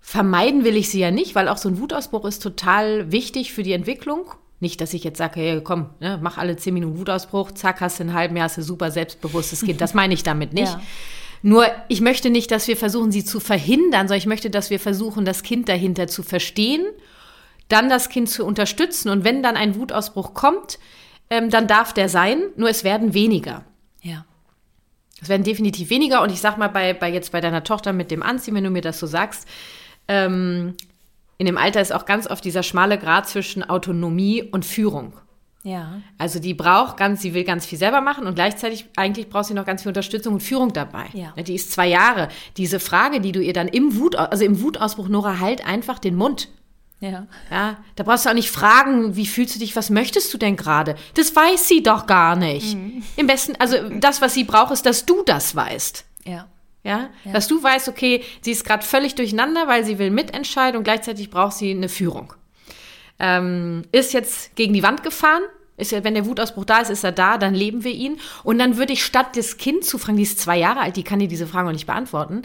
[0.00, 3.62] vermeiden will ich sie ja nicht, weil auch so ein Wutausbruch ist total wichtig für
[3.62, 4.24] die Entwicklung.
[4.58, 8.00] Nicht, dass ich jetzt sage, hey, komm, ne, mach alle zehn Minuten Wutausbruch, zack, hast
[8.00, 9.82] du ein halben Jahr, hast du super selbstbewusstes Kind.
[9.82, 10.72] Das meine ich damit nicht.
[11.42, 11.50] Ja.
[11.50, 14.80] Nur, ich möchte nicht, dass wir versuchen, sie zu verhindern, sondern ich möchte, dass wir
[14.80, 16.86] versuchen, das Kind dahinter zu verstehen
[17.68, 19.08] dann das Kind zu unterstützen.
[19.08, 20.78] Und wenn dann ein Wutausbruch kommt,
[21.30, 23.64] ähm, dann darf der sein, nur es werden weniger.
[24.02, 24.24] Ja.
[25.20, 26.22] Es werden definitiv weniger.
[26.22, 28.70] Und ich sag mal, bei, bei jetzt bei deiner Tochter mit dem Anziehen, wenn du
[28.70, 29.48] mir das so sagst,
[30.08, 30.74] ähm,
[31.38, 35.14] in dem Alter ist auch ganz oft dieser schmale Grad zwischen Autonomie und Führung.
[35.64, 36.02] Ja.
[36.18, 39.54] Also die braucht ganz, sie will ganz viel selber machen und gleichzeitig eigentlich braucht sie
[39.54, 41.06] noch ganz viel Unterstützung und Führung dabei.
[41.14, 41.32] Ja.
[41.42, 42.28] Die ist zwei Jahre.
[42.58, 46.16] Diese Frage, die du ihr dann im Wut, also im Wutausbruch, Nora, halt einfach den
[46.16, 46.48] Mund.
[47.00, 47.26] Ja.
[47.50, 50.56] Ja, da brauchst du auch nicht fragen, wie fühlst du dich, was möchtest du denn
[50.56, 50.94] gerade?
[51.14, 52.76] Das weiß sie doch gar nicht.
[52.76, 53.02] Mhm.
[53.16, 56.04] Im besten, also das, was sie braucht, ist, dass du das weißt.
[56.24, 56.48] Ja.
[56.82, 57.10] Ja?
[57.32, 61.30] Dass du weißt, okay, sie ist gerade völlig durcheinander, weil sie will mitentscheiden und gleichzeitig
[61.30, 62.34] braucht sie eine Führung.
[63.18, 65.42] Ähm, ist jetzt gegen die Wand gefahren.
[65.76, 68.18] Ist ja, wenn der Wutausbruch da ist, ist er da, dann leben wir ihn.
[68.44, 71.02] Und dann würde ich statt das Kind zu fragen, die ist zwei Jahre alt, die
[71.02, 72.42] kann dir diese Frage auch nicht beantworten,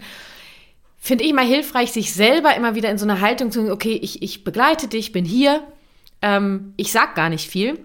[1.00, 4.22] finde ich mal hilfreich, sich selber immer wieder in so eine Haltung zu okay, ich,
[4.22, 5.62] ich begleite dich, bin hier,
[6.22, 7.78] ähm, ich sag gar nicht viel.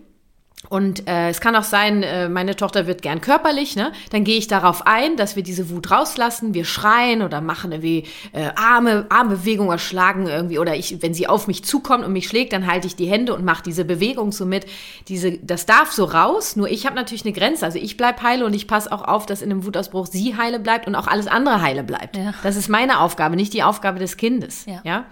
[0.69, 3.91] Und äh, es kann auch sein, äh, meine Tochter wird gern körperlich, ne?
[4.11, 8.05] Dann gehe ich darauf ein, dass wir diese Wut rauslassen, wir schreien oder machen irgendwie
[8.31, 12.27] äh, Arme, Armbewegungen oder schlagen irgendwie oder ich, wenn sie auf mich zukommt und mich
[12.27, 14.65] schlägt, dann halte ich die Hände und mache diese Bewegung so mit.
[15.07, 16.55] Diese, das darf so raus.
[16.55, 17.65] Nur ich habe natürlich eine Grenze.
[17.65, 20.59] Also ich bleib heile und ich passe auch auf, dass in einem Wutausbruch sie heile
[20.59, 22.17] bleibt und auch alles andere heile bleibt.
[22.17, 22.33] Ja.
[22.43, 24.65] Das ist meine Aufgabe, nicht die Aufgabe des Kindes.
[24.65, 24.81] Ja.
[24.83, 25.05] ja?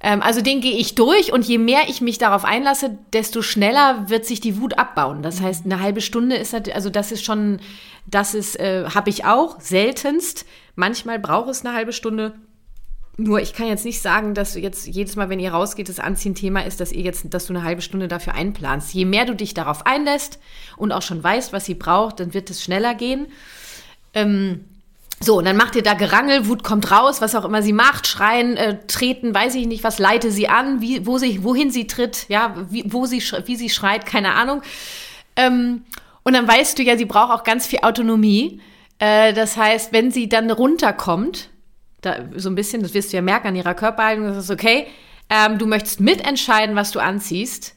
[0.00, 4.08] Ähm, also den gehe ich durch und je mehr ich mich darauf einlasse, desto schneller
[4.08, 5.22] wird sich die Wut abbauen.
[5.22, 7.60] Das heißt, eine halbe Stunde ist das, also das ist schon,
[8.06, 10.46] das ist, äh, habe ich auch seltenst.
[10.76, 12.34] Manchmal braucht es eine halbe Stunde.
[13.20, 15.98] Nur ich kann jetzt nicht sagen, dass du jetzt jedes Mal, wenn ihr rausgeht, das
[15.98, 18.94] Anziehen-Thema ist, dass ihr jetzt, dass du eine halbe Stunde dafür einplanst.
[18.94, 20.38] Je mehr du dich darauf einlässt
[20.76, 23.26] und auch schon weißt, was sie braucht, dann wird es schneller gehen.
[24.14, 24.64] Ähm,
[25.20, 28.06] so, und dann macht ihr da Gerangel, Wut kommt raus, was auch immer sie macht,
[28.06, 31.88] schreien, äh, treten, weiß ich nicht, was leite sie an, wie, wo sie, wohin sie
[31.88, 34.62] tritt, ja, wie, wo sie, wie sie schreit, keine Ahnung.
[35.34, 35.82] Ähm,
[36.22, 38.60] und dann weißt du ja, sie braucht auch ganz viel Autonomie.
[39.00, 41.50] Äh, das heißt, wenn sie dann runterkommt,
[42.00, 44.86] da, so ein bisschen, das wirst du ja merken an ihrer Körperhaltung, das ist okay,
[45.30, 47.74] ähm, du möchtest mitentscheiden, was du anziehst.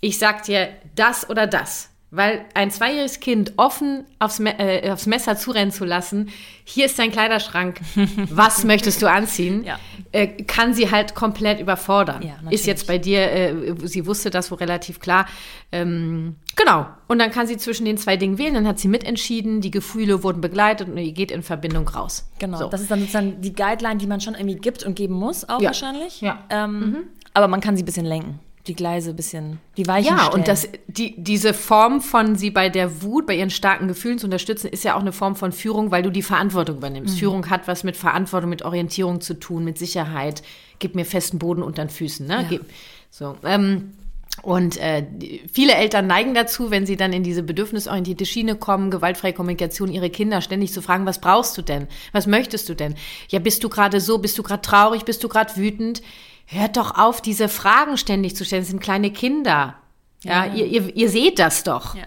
[0.00, 1.87] Ich sag dir das oder das.
[2.10, 6.30] Weil ein zweijähriges Kind offen aufs, Me äh, aufs Messer zurennen zu lassen,
[6.64, 7.80] hier ist dein Kleiderschrank,
[8.30, 9.78] was möchtest du anziehen, Ja.
[10.12, 12.22] äh, kann sie halt komplett überfordern.
[12.22, 15.26] Ja, ist jetzt bei dir, äh, sie wusste das wohl relativ klar.
[15.70, 16.86] Ähm, genau.
[17.08, 20.22] Und dann kann sie zwischen den zwei Dingen wählen, dann hat sie mitentschieden, die Gefühle
[20.22, 22.26] wurden begleitet und ihr geht in Verbindung raus.
[22.38, 22.56] Genau.
[22.56, 22.68] So.
[22.70, 25.60] Das ist dann sozusagen die Guideline, die man schon irgendwie gibt und geben muss, auch
[25.60, 25.66] Ja.
[25.68, 26.22] wahrscheinlich.
[26.22, 26.38] Ja.
[26.48, 28.40] Ähm, Aber man kann sie ein bisschen lenken.
[28.68, 30.34] Die Gleise ein bisschen, die Weichen Ja, stellen.
[30.34, 34.26] und das, die, diese Form von sie bei der Wut, bei ihren starken Gefühlen zu
[34.26, 37.18] unterstützen, ist ja auch eine Form von Führung, weil du die Verantwortung übernimmst.
[37.18, 40.42] Führung hat was mit Verantwortung, mit Orientierung zu tun, mit Sicherheit.
[40.78, 42.26] Gib mir festen Boden unter den Füßen.
[42.26, 42.34] Ne?
[42.34, 42.46] Ja.
[42.48, 42.64] Gib,
[43.10, 43.36] so.
[43.42, 43.94] Ähm,
[44.42, 45.04] und äh,
[45.52, 50.10] viele Eltern neigen dazu, wenn sie dann in diese bedürfnisorientierte Schiene kommen, gewaltfreie Kommunikation, ihre
[50.10, 51.88] Kinder ständig zu fragen, was brauchst du denn?
[52.12, 52.94] Was möchtest du denn?
[53.30, 54.18] Ja, bist du gerade so?
[54.18, 55.04] Bist du gerade traurig?
[55.04, 56.02] Bist du gerade wütend?
[56.50, 58.62] Hört doch auf, diese Fragen ständig zu stellen.
[58.62, 59.74] Das sind kleine Kinder.
[60.22, 61.94] Ja, Ihr, ihr, ihr seht das doch.
[61.94, 62.02] Ja.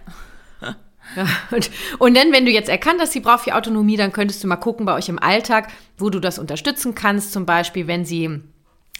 [1.15, 4.43] Ja, und, und dann, wenn du jetzt erkannt hast, sie braucht viel Autonomie, dann könntest
[4.43, 7.33] du mal gucken bei euch im Alltag, wo du das unterstützen kannst.
[7.33, 8.41] Zum Beispiel, wenn sie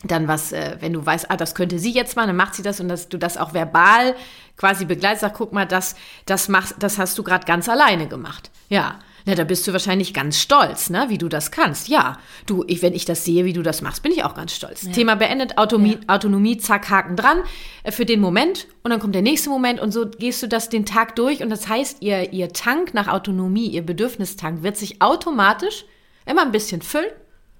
[0.03, 2.63] dann was, äh, wenn du weißt, ah, das könnte sie jetzt mal, dann macht sie
[2.63, 4.15] das und dass du das auch verbal
[4.57, 8.51] quasi begleitest, sag, guck mal, das, das machst, das hast du gerade ganz alleine gemacht.
[8.67, 8.99] Ja.
[9.25, 11.87] Na, da bist du wahrscheinlich ganz stolz, ne, wie du das kannst.
[11.87, 14.53] Ja, du, ich, wenn ich das sehe, wie du das machst, bin ich auch ganz
[14.53, 14.89] stolz.
[14.91, 17.43] Thema beendet, Autonomie, Autonomie, zack, Haken dran
[17.83, 20.69] äh, für den Moment und dann kommt der nächste Moment und so gehst du das
[20.69, 25.01] den Tag durch und das heißt, ihr, ihr Tank nach Autonomie, ihr Bedürfnistank wird sich
[25.01, 25.85] automatisch
[26.25, 27.11] immer ein bisschen füllen,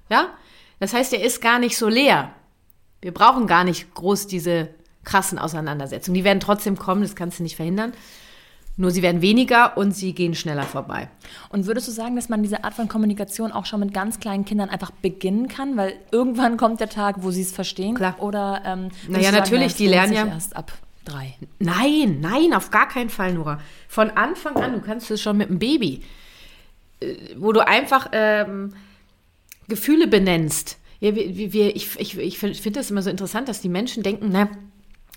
[0.10, 0.30] ja.
[0.80, 2.34] Das heißt, er ist gar nicht so leer.
[3.02, 4.70] Wir brauchen gar nicht groß diese
[5.04, 6.16] krassen Auseinandersetzungen.
[6.16, 7.94] Die werden trotzdem kommen, das kannst du nicht verhindern.
[8.82, 11.08] Nur sie werden weniger und sie gehen schneller vorbei.
[11.50, 14.44] Und würdest du sagen, dass man diese Art von Kommunikation auch schon mit ganz kleinen
[14.44, 15.78] Kindern einfach beginnen kann?
[15.78, 17.94] Weil irgendwann kommt der Tag, wo sie es verstehen.
[17.94, 18.16] Klar.
[18.20, 20.72] Oder ähm, Naja, natürlich, es die lernen ja- erst ab
[21.06, 21.36] drei.
[21.60, 23.60] Nein, nein, auf gar keinen Fall, Nora.
[23.88, 26.02] Von Anfang an, du kannst es schon mit einem Baby,
[27.02, 28.74] äh, wo du einfach ähm,
[29.68, 30.80] Gefühle benennst.
[31.02, 34.02] Ja, wir, wir- wir, ich ich, ich finde das immer so interessant, dass die Menschen
[34.02, 34.50] denken, na,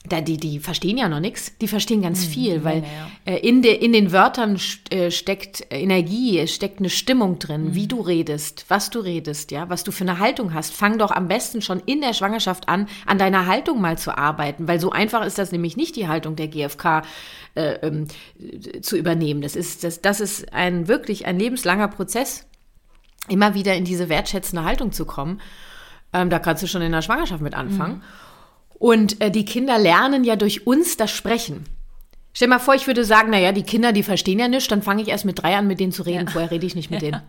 [0.07, 2.85] da, die, die verstehen ja noch nichts, die verstehen ganz viel, weil
[3.25, 7.87] äh, in, de, in den Wörtern äh, steckt Energie, es steckt eine Stimmung drin, wie
[7.87, 10.75] du redest, was du redest, ja, was du für eine Haltung hast.
[10.75, 14.69] Fang doch am besten schon in der Schwangerschaft an, an deiner Haltung mal zu arbeiten,
[14.69, 17.03] weil so einfach ist das nämlich nicht die Haltung der GfK
[17.55, 18.07] äh, ähm,
[18.83, 19.41] zu übernehmen.
[19.41, 22.47] Das ist, das, das ist ein wirklich ein lebenslanger Prozess,
[23.31, 25.41] immer wieder in diese wertschätzende Haltung zu kommen.
[26.13, 28.03] Ähm, da kannst du schon in der Schwangerschaft mit anfangen.
[28.85, 31.65] Und äh, die Kinder lernen ja durch uns das Sprechen.
[32.35, 35.01] Stell mal vor, ich würde sagen, naja, die Kinder, die verstehen ja nichts, dann fange
[35.01, 36.27] ich erst mit drei an, mit denen zu reden.
[36.27, 36.31] Ja.
[36.31, 37.23] Vorher rede ich nicht mit denen.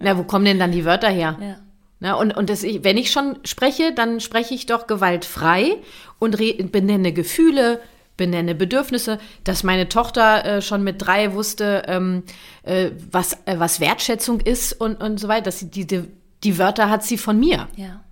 [0.00, 1.38] Na, wo kommen denn dann die Wörter her?
[1.40, 1.56] Ja.
[1.98, 5.78] Na, und und das, wenn ich schon spreche, dann spreche ich doch gewaltfrei
[6.18, 6.36] und
[6.70, 7.80] benenne Gefühle,
[8.18, 12.22] benenne Bedürfnisse, dass meine Tochter äh, schon mit drei wusste, ähm,
[12.64, 15.44] äh, was, äh, was Wertschätzung ist und, und so weiter.
[15.44, 16.06] Dass sie diese,
[16.44, 17.66] die Wörter hat sie von mir.
[17.76, 18.02] Ja.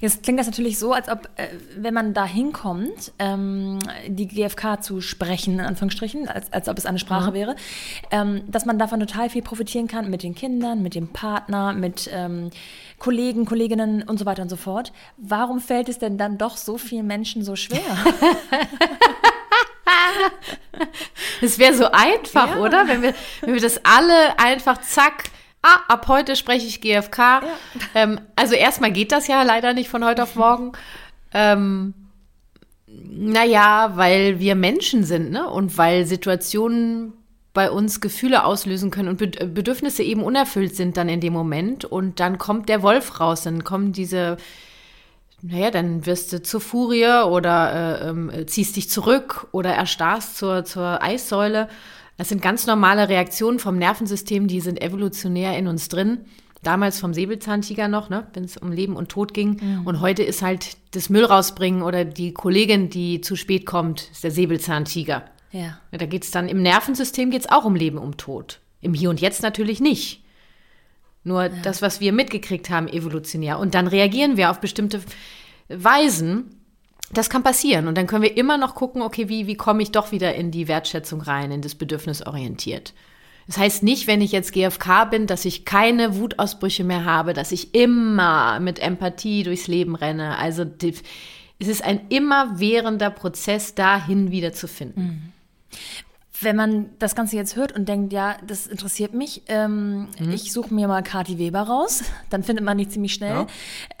[0.00, 4.80] Jetzt klingt das natürlich so, als ob, äh, wenn man da hinkommt, ähm, die GfK
[4.80, 7.34] zu sprechen, in Anführungsstrichen, als, als ob es eine Sprache mhm.
[7.34, 7.56] wäre,
[8.10, 12.08] ähm, dass man davon total viel profitieren kann mit den Kindern, mit dem Partner, mit
[12.12, 12.50] ähm,
[12.98, 14.92] Kollegen, Kolleginnen und so weiter und so fort.
[15.16, 17.80] Warum fällt es denn dann doch so vielen Menschen so schwer?
[21.40, 22.58] Es wäre so einfach, ja.
[22.58, 22.88] oder?
[22.88, 25.24] Wenn wir, wenn wir das alle einfach zack
[25.62, 27.18] ah, ab heute spreche ich GFK.
[27.18, 27.42] Ja.
[27.94, 30.72] Ähm, also erstmal geht das ja leider nicht von heute auf morgen.
[31.32, 31.94] Ähm,
[32.86, 35.48] naja, weil wir Menschen sind, ne?
[35.48, 37.12] Und weil Situationen
[37.52, 41.84] bei uns Gefühle auslösen können und Bedürfnisse eben unerfüllt sind dann in dem Moment.
[41.84, 44.36] Und dann kommt der Wolf raus, dann kommen diese,
[45.42, 50.64] naja, dann wirst du zur Furie oder äh, äh, ziehst dich zurück oder erstarrst zur,
[50.64, 51.68] zur Eissäule.
[52.18, 56.18] Das sind ganz normale Reaktionen vom Nervensystem, die sind evolutionär in uns drin.
[56.64, 59.60] Damals vom Säbelzahntiger noch, ne, wenn es um Leben und Tod ging.
[59.62, 59.86] Mhm.
[59.86, 64.24] Und heute ist halt das Müll rausbringen oder die Kollegin, die zu spät kommt, ist
[64.24, 65.24] der Säbelzahntiger.
[65.52, 65.78] Ja.
[65.92, 68.60] da geht es dann im Nervensystem geht's auch um Leben, um Tod.
[68.82, 70.22] Im Hier und Jetzt natürlich nicht.
[71.22, 71.48] Nur ja.
[71.62, 73.58] das, was wir mitgekriegt haben, evolutionär.
[73.60, 75.00] Und dann reagieren wir auf bestimmte
[75.68, 76.57] Weisen,
[77.12, 77.88] das kann passieren.
[77.88, 80.50] Und dann können wir immer noch gucken, okay, wie, wie komme ich doch wieder in
[80.50, 82.92] die Wertschätzung rein, in das Bedürfnis orientiert.
[83.46, 87.50] Das heißt nicht, wenn ich jetzt GFK bin, dass ich keine Wutausbrüche mehr habe, dass
[87.50, 90.36] ich immer mit Empathie durchs Leben renne.
[90.36, 90.66] Also
[91.58, 95.00] es ist ein immerwährender Prozess, dahin wieder zu finden.
[95.00, 95.32] Mhm
[96.40, 100.30] wenn man das Ganze jetzt hört und denkt, ja, das interessiert mich, ähm, mhm.
[100.30, 103.46] ich suche mir mal Kati Weber raus, dann findet man die ziemlich schnell.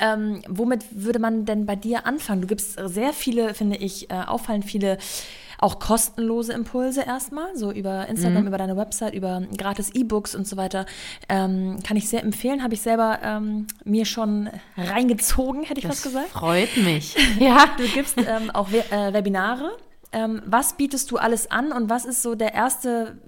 [0.00, 0.14] Ja.
[0.14, 2.42] Ähm, womit würde man denn bei dir anfangen?
[2.42, 4.98] Du gibst sehr viele, finde ich, äh, auffallend viele
[5.60, 8.48] auch kostenlose Impulse erstmal, so über Instagram, mhm.
[8.48, 10.86] über deine Website, über gratis E-Books und so weiter.
[11.28, 15.96] Ähm, kann ich sehr empfehlen, habe ich selber ähm, mir schon reingezogen, hätte ich das
[15.96, 16.28] was gesagt.
[16.28, 17.16] Freut mich.
[17.40, 19.72] ja, du gibst ähm, auch We äh, Webinare
[20.12, 23.18] ähm, was bietest du alles an und was ist so der erste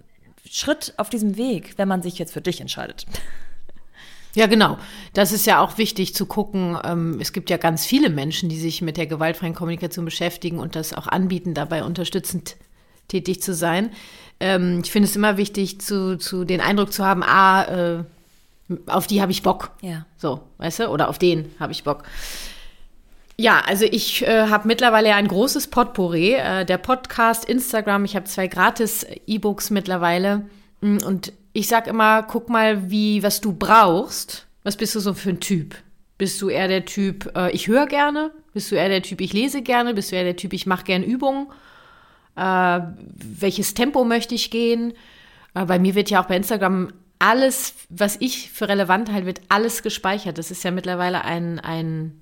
[0.49, 3.07] Schritt auf diesem Weg, wenn man sich jetzt für dich entscheidet?
[4.35, 4.79] Ja, genau.
[5.13, 6.79] Das ist ja auch wichtig zu gucken.
[6.85, 10.77] Ähm, es gibt ja ganz viele Menschen, die sich mit der gewaltfreien Kommunikation beschäftigen und
[10.77, 12.57] das auch anbieten, dabei unterstützend
[13.09, 13.91] tätig zu sein.
[14.39, 18.05] Ähm, ich finde es immer wichtig, zu, zu den Eindruck zu haben, ah, äh,
[18.87, 19.73] auf die habe ich Bock.
[19.83, 20.07] Ja.
[20.17, 20.89] So, weißt du?
[20.89, 22.05] Oder auf den habe ich Bock.
[23.41, 26.35] Ja, also ich äh, habe mittlerweile ein großes Potpourri.
[26.35, 30.45] Äh, der Podcast, Instagram, ich habe zwei gratis E-Books mittlerweile.
[30.83, 34.47] Mm, und ich sag immer, guck mal, wie, was du brauchst.
[34.63, 35.75] Was bist du so für ein Typ?
[36.19, 38.31] Bist du eher der Typ, äh, ich höre gerne?
[38.53, 39.95] Bist du eher der Typ, ich lese gerne?
[39.95, 41.47] Bist du eher der Typ, ich mache gerne Übungen?
[42.37, 42.81] Äh,
[43.41, 44.93] welches Tempo möchte ich gehen?
[45.55, 49.41] Äh, bei mir wird ja auch bei Instagram alles, was ich für relevant halte, wird
[49.49, 50.37] alles gespeichert.
[50.37, 52.21] Das ist ja mittlerweile ein, ein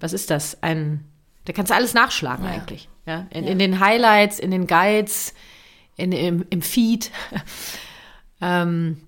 [0.00, 0.62] was ist das?
[0.62, 1.04] Ein,
[1.44, 2.50] da kannst du alles nachschlagen ja.
[2.52, 2.88] eigentlich.
[3.06, 3.26] Ja?
[3.30, 3.50] In, ja.
[3.50, 5.34] in, den Highlights, in den Guides,
[5.96, 7.10] in, im, im Feed.
[8.40, 8.98] ähm,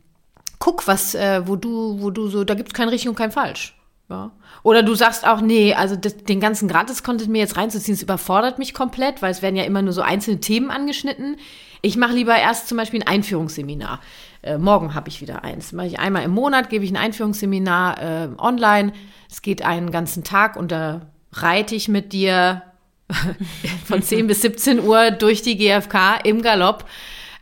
[0.59, 3.33] guck, was, äh, wo du, wo du so, da gibt es kein richtig und kein
[3.33, 3.76] falsch.
[4.09, 4.31] Ja.
[4.62, 8.59] Oder du sagst auch, nee, also das, den ganzen Gratis-Content mir jetzt reinzuziehen, das überfordert
[8.59, 11.37] mich komplett, weil es werden ja immer nur so einzelne Themen angeschnitten.
[11.81, 14.00] Ich mache lieber erst zum Beispiel ein Einführungsseminar.
[14.42, 15.72] Äh, morgen habe ich wieder eins.
[15.72, 18.92] Mache ich einmal im Monat, gebe ich ein Einführungsseminar äh, online.
[19.31, 21.02] Es geht einen ganzen Tag und da
[21.33, 22.62] reite ich mit dir
[23.85, 26.85] von 10 bis 17 Uhr durch die GfK im Galopp.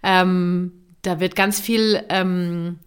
[0.02, 2.78] Ähm, da wird ganz viel ähm,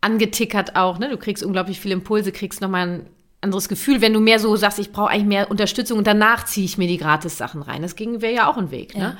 [0.00, 0.98] angetickert auch.
[0.98, 1.08] Ne?
[1.08, 3.06] Du kriegst unglaublich viele Impulse, kriegst nochmal ein
[3.40, 6.64] anderes Gefühl, wenn du mehr so sagst, ich brauche eigentlich mehr Unterstützung und danach ziehe
[6.64, 7.82] ich mir die Gratis-Sachen rein.
[7.82, 8.94] Das ging wäre ja auch ein Weg.
[8.94, 9.00] Ne?
[9.00, 9.08] Ja.
[9.10, 9.18] Ne?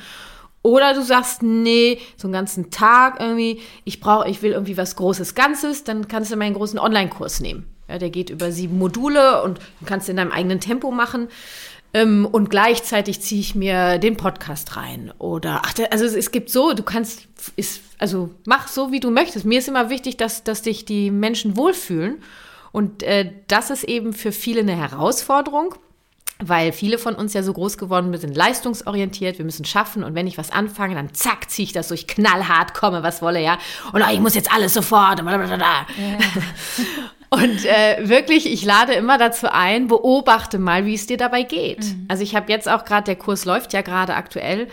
[0.66, 4.96] Oder du sagst, nee, so einen ganzen Tag irgendwie, ich brauche, ich will irgendwie was
[4.96, 7.68] Großes Ganzes, dann kannst du meinen großen Online-Kurs nehmen.
[7.88, 11.28] Ja, der geht über sieben Module und kannst in deinem eigenen Tempo machen.
[11.94, 15.12] Ähm, und gleichzeitig ziehe ich mir den Podcast rein.
[15.18, 19.12] Oder, ach, also es, es gibt so, du kannst, ist, also mach so, wie du
[19.12, 19.46] möchtest.
[19.46, 22.16] Mir ist immer wichtig, dass, dass dich die Menschen wohlfühlen.
[22.72, 25.76] Und äh, das ist eben für viele eine Herausforderung
[26.38, 30.26] weil viele von uns ja so groß geworden sind, leistungsorientiert, wir müssen schaffen und wenn
[30.26, 33.58] ich was anfange, dann zack, ziehe ich das durch knallhart, komme, was wolle, ja.
[33.92, 35.20] Und oh, ich muss jetzt alles sofort.
[35.96, 36.18] Ja.
[37.28, 41.84] Und äh, wirklich, ich lade immer dazu ein, beobachte mal, wie es dir dabei geht.
[41.84, 42.04] Mhm.
[42.08, 44.68] Also ich habe jetzt auch gerade, der Kurs läuft ja gerade aktuell,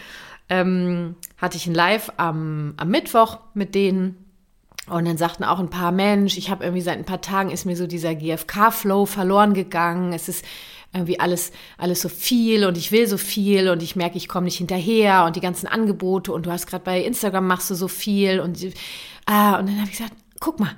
[0.50, 4.24] ähm, hatte ich ein Live am, am Mittwoch mit denen.
[4.88, 7.66] Und dann sagten auch ein paar Mensch, ich habe irgendwie seit ein paar Tagen ist
[7.66, 10.14] mir so dieser GFK-Flow verloren gegangen.
[10.14, 10.46] Es ist
[10.94, 14.46] irgendwie alles, alles so viel und ich will so viel und ich merke, ich komme
[14.46, 17.88] nicht hinterher und die ganzen Angebote und du hast gerade bei Instagram machst du so
[17.88, 18.60] viel und,
[19.26, 20.76] ah, und dann habe ich gesagt, guck mal,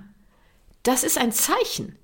[0.84, 1.98] das ist ein Zeichen.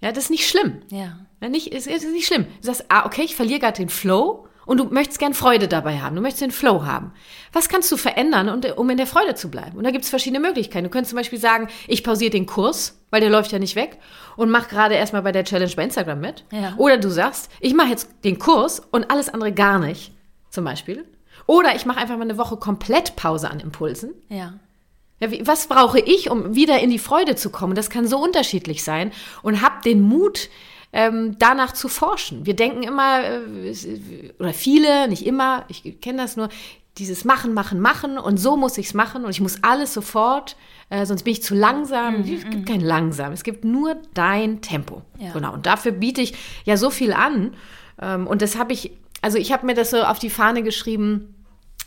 [0.00, 0.80] Ja, das ist nicht schlimm.
[0.90, 1.18] Ja.
[1.40, 2.46] ja nicht, ist, ist nicht schlimm.
[2.60, 5.98] Du sagst, ah, okay, ich verliere gerade den Flow und du möchtest gern Freude dabei
[6.00, 6.14] haben.
[6.14, 7.12] Du möchtest den Flow haben.
[7.54, 9.78] Was kannst du verändern, um in der Freude zu bleiben?
[9.78, 10.84] Und da gibt es verschiedene Möglichkeiten.
[10.84, 13.96] Du könntest zum Beispiel sagen, ich pausiere den Kurs, weil der läuft ja nicht weg
[14.36, 16.44] und mach gerade erstmal bei der Challenge bei Instagram mit.
[16.52, 16.74] Ja.
[16.76, 20.12] Oder du sagst, ich mache jetzt den Kurs und alles andere gar nicht,
[20.50, 21.06] zum Beispiel.
[21.46, 24.12] Oder ich mache einfach mal eine Woche komplett Pause an Impulsen.
[24.28, 24.52] Ja.
[25.18, 27.74] Ja, wie, was brauche ich, um wieder in die Freude zu kommen?
[27.74, 29.12] Das kann so unterschiedlich sein.
[29.42, 30.50] Und hab den Mut,
[30.92, 32.46] ähm, danach zu forschen.
[32.46, 36.48] Wir denken immer, äh, oder viele, nicht immer, ich kenne das nur,
[36.98, 40.56] dieses Machen, Machen, Machen und so muss ich es machen und ich muss alles sofort,
[40.90, 42.22] äh, sonst bin ich zu langsam.
[42.22, 42.64] Mhm, es gibt mhm.
[42.64, 45.02] kein langsam, es gibt nur dein Tempo.
[45.18, 45.32] Ja.
[45.32, 45.52] Genau.
[45.54, 47.54] Und dafür biete ich ja so viel an.
[48.00, 51.34] Ähm, und das habe ich, also ich habe mir das so auf die Fahne geschrieben,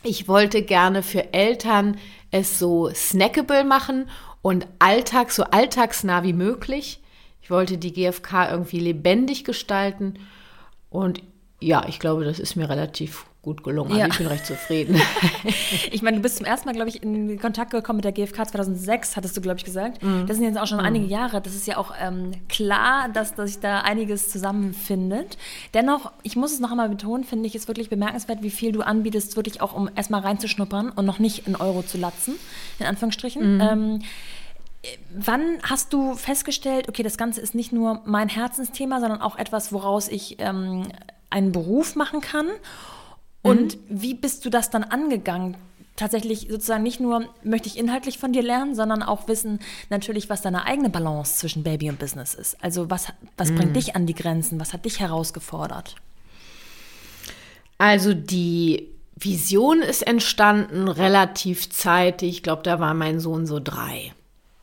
[0.02, 1.96] ich wollte gerne für Eltern
[2.30, 4.08] es so snackable machen
[4.40, 7.01] und Alltag, so alltagsnah wie möglich.
[7.42, 10.14] Ich wollte die GfK irgendwie lebendig gestalten.
[10.90, 11.22] Und
[11.60, 13.90] ja, ich glaube, das ist mir relativ gut gelungen.
[13.90, 14.06] Also ja.
[14.06, 15.00] ich bin recht zufrieden.
[15.90, 18.46] ich meine, du bist zum ersten Mal, glaube ich, in Kontakt gekommen mit der GfK
[18.46, 20.00] 2006, hattest du, glaube ich, gesagt.
[20.00, 20.26] Mhm.
[20.26, 20.84] Das sind jetzt auch schon mhm.
[20.84, 21.40] einige Jahre.
[21.40, 25.38] Das ist ja auch ähm, klar, dass, dass sich da einiges zusammenfindet.
[25.74, 28.82] Dennoch, ich muss es noch einmal betonen, finde ich es wirklich bemerkenswert, wie viel du
[28.82, 32.34] anbietest, wirklich auch, um erstmal reinzuschnuppern und noch nicht in Euro zu latzen,
[32.78, 33.56] in Anführungsstrichen.
[33.56, 33.60] Mhm.
[33.60, 34.02] Ähm,
[35.14, 39.72] Wann hast du festgestellt, okay, das Ganze ist nicht nur mein Herzensthema, sondern auch etwas,
[39.72, 40.88] woraus ich ähm,
[41.30, 42.46] einen Beruf machen kann?
[43.42, 44.00] Und mhm.
[44.02, 45.56] wie bist du das dann angegangen?
[45.94, 50.42] Tatsächlich sozusagen nicht nur möchte ich inhaltlich von dir lernen, sondern auch wissen natürlich, was
[50.42, 52.56] deine eigene Balance zwischen Baby und Business ist.
[52.62, 53.56] Also was, was mhm.
[53.56, 54.58] bringt dich an die Grenzen?
[54.58, 55.96] Was hat dich herausgefordert?
[57.78, 62.30] Also die Vision ist entstanden relativ zeitig.
[62.30, 64.12] Ich glaube, da war mein Sohn so drei.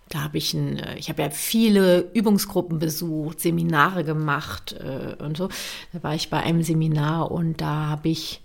[0.09, 5.37] Da habe ich ein, äh, ich habe ja viele Übungsgruppen besucht, Seminare gemacht äh, und
[5.37, 5.49] so.
[5.93, 8.41] Da war ich bei einem Seminar und da habe ich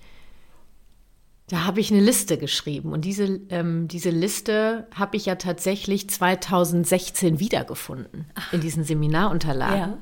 [1.48, 6.08] da habe ich eine Liste geschrieben und diese, ähm, diese Liste habe ich ja tatsächlich
[6.08, 8.52] 2016 wiedergefunden Ach.
[8.54, 9.78] in diesen Seminarunterlagen.
[9.78, 9.98] Ja.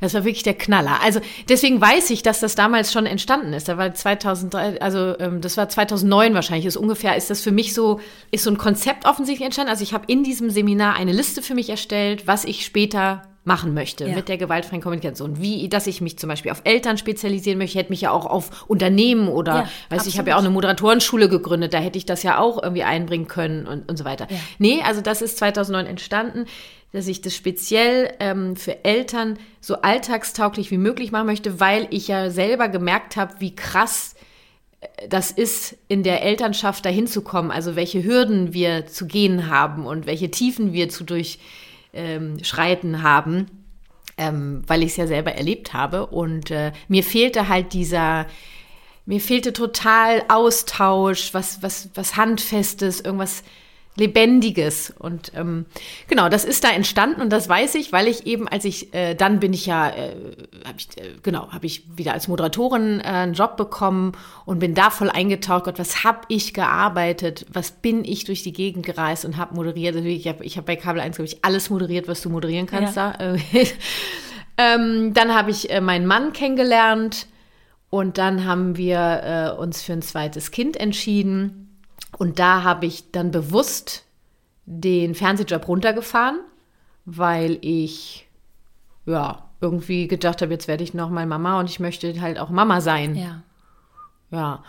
[0.00, 1.00] Das war wirklich der Knaller.
[1.02, 3.68] Also deswegen weiß ich, dass das damals schon entstanden ist.
[3.68, 6.66] Da war 2003, also ähm, das war 2009 wahrscheinlich.
[6.66, 9.70] Ist ungefähr ist das für mich so ist so ein Konzept offensichtlich entstanden.
[9.70, 13.74] Also ich habe in diesem Seminar eine Liste für mich erstellt, was ich später machen
[13.74, 14.14] möchte ja.
[14.14, 15.40] mit der gewaltfreien Kommunikation.
[15.40, 18.64] Wie, dass ich mich zum Beispiel auf Eltern spezialisieren möchte, hätte mich ja auch auf
[18.68, 22.22] Unternehmen oder, ja, weiß ich habe ja auch eine Moderatorenschule gegründet, da hätte ich das
[22.22, 24.28] ja auch irgendwie einbringen können und, und so weiter.
[24.30, 24.36] Ja.
[24.58, 26.46] Nee, also das ist 2009 entstanden,
[26.92, 32.08] dass ich das speziell ähm, für Eltern so alltagstauglich wie möglich machen möchte, weil ich
[32.08, 34.14] ja selber gemerkt habe, wie krass
[34.80, 39.48] äh, das ist, in der Elternschaft dahin zu kommen, also welche Hürden wir zu gehen
[39.48, 41.38] haben und welche Tiefen wir zu durch
[41.92, 43.46] ähm, schreiten haben,
[44.16, 46.06] ähm, weil ich es ja selber erlebt habe.
[46.06, 48.26] Und äh, mir fehlte halt dieser,
[49.06, 53.42] mir fehlte total Austausch, was, was, was Handfestes, irgendwas
[53.94, 54.92] Lebendiges.
[54.98, 55.66] Und ähm,
[56.08, 59.14] genau, das ist da entstanden und das weiß ich, weil ich eben, als ich, äh,
[59.14, 60.14] dann bin ich ja, äh,
[60.64, 64.12] hab ich, äh, genau, habe ich wieder als Moderatorin äh, einen Job bekommen
[64.46, 65.64] und bin da voll eingetaucht.
[65.64, 67.44] Gott, was habe ich gearbeitet?
[67.52, 69.94] Was bin ich durch die Gegend gereist und habe moderiert?
[69.94, 72.66] Also ich habe ich hab bei Kabel 1, glaube ich, alles moderiert, was du moderieren
[72.66, 73.12] kannst ja.
[73.18, 73.36] da.
[74.56, 77.26] ähm, dann habe ich äh, meinen Mann kennengelernt
[77.90, 81.71] und dann haben wir äh, uns für ein zweites Kind entschieden.
[82.18, 84.04] Und da habe ich dann bewusst
[84.66, 86.40] den Fernsehjob runtergefahren,
[87.04, 88.28] weil ich
[89.06, 92.50] ja irgendwie gedacht habe, jetzt werde ich noch mal Mama und ich möchte halt auch
[92.50, 93.14] Mama sein.
[93.16, 93.42] Ja.
[94.30, 94.64] Ja.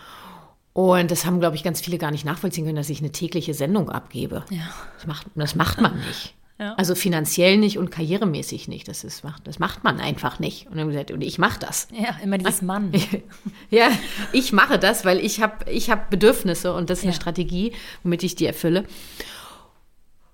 [0.73, 3.53] Und das haben, glaube ich, ganz viele gar nicht nachvollziehen können, dass ich eine tägliche
[3.53, 4.43] Sendung abgebe.
[4.49, 4.63] Ja.
[4.95, 6.35] Das macht, das macht man nicht.
[6.59, 6.75] Ja.
[6.75, 8.87] Also finanziell nicht und karrieremäßig nicht.
[8.87, 10.67] Das, ist, das macht man einfach nicht.
[10.67, 11.87] Und, dann gesagt, und ich mache das.
[11.91, 12.91] Ja, immer dieses Mann.
[13.71, 13.89] ja,
[14.31, 17.09] ich mache das, weil ich habe ich hab Bedürfnisse und das ist ja.
[17.09, 17.73] eine Strategie,
[18.03, 18.85] womit ich die erfülle.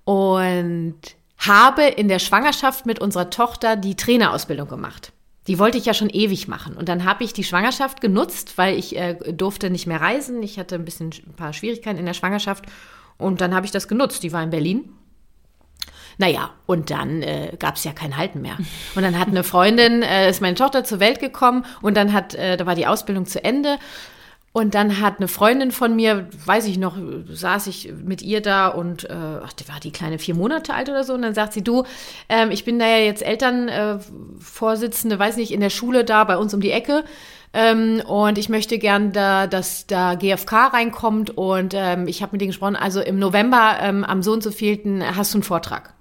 [0.04, 0.98] Und
[1.38, 5.12] habe in der Schwangerschaft mit unserer Tochter die Trainerausbildung gemacht.
[5.46, 6.76] Die wollte ich ja schon ewig machen.
[6.76, 10.42] Und dann habe ich die Schwangerschaft genutzt, weil ich äh, durfte nicht mehr reisen.
[10.42, 12.66] Ich hatte ein bisschen ein paar Schwierigkeiten in der Schwangerschaft.
[13.16, 14.22] Und dann habe ich das genutzt.
[14.22, 14.90] Die war in Berlin
[16.20, 18.58] Naja, und dann äh, gab es ja kein Halten mehr.
[18.94, 22.34] Und dann hat eine Freundin, äh, ist meine Tochter zur Welt gekommen und dann hat,
[22.34, 23.78] äh, da war die Ausbildung zu Ende.
[24.52, 28.68] Und dann hat eine Freundin von mir, weiß ich noch, saß ich mit ihr da
[28.68, 31.14] und äh, ach, die war die kleine vier Monate alt oder so.
[31.14, 31.84] Und dann sagt sie, du,
[32.28, 36.36] ähm, ich bin da ja jetzt Elternvorsitzende, äh, weiß nicht, in der Schule da bei
[36.36, 37.04] uns um die Ecke.
[37.54, 41.30] Ähm, und ich möchte gern, da, dass da GfK reinkommt.
[41.30, 44.50] Und ähm, ich habe mit denen gesprochen, also im November ähm, am so und so
[44.50, 45.94] vielten hast du einen Vortrag.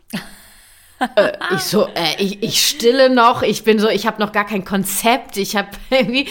[1.15, 4.45] Äh, ich so, äh, ich, ich stille noch, ich bin so, ich habe noch gar
[4.45, 6.27] kein Konzept, ich habe irgendwie.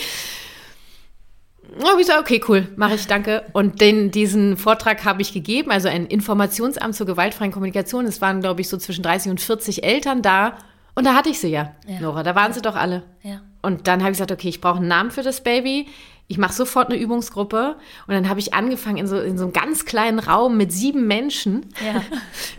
[1.80, 3.44] Oh, ich so, okay, cool, mache ich, danke.
[3.52, 8.06] Und den, diesen Vortrag habe ich gegeben, also ein Informationsamt zur gewaltfreien Kommunikation.
[8.06, 10.58] Es waren, glaube ich, so zwischen 30 und 40 Eltern da.
[10.94, 12.00] Und da hatte ich sie ja, ja.
[12.00, 12.24] Nora.
[12.24, 13.04] Da waren sie doch alle.
[13.22, 13.42] Ja.
[13.62, 15.86] Und dann habe ich gesagt, okay, ich brauche einen Namen für das Baby.
[16.30, 17.76] Ich mache sofort eine Übungsgruppe.
[18.06, 21.06] Und dann habe ich angefangen in so, in so einem ganz kleinen Raum mit sieben
[21.06, 21.66] Menschen.
[21.84, 22.02] Ja.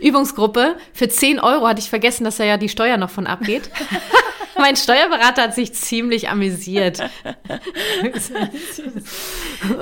[0.00, 0.76] Übungsgruppe.
[0.92, 3.70] Für 10 Euro hatte ich vergessen, dass da ja die Steuer noch von abgeht.
[4.58, 7.00] mein Steuerberater hat sich ziemlich amüsiert.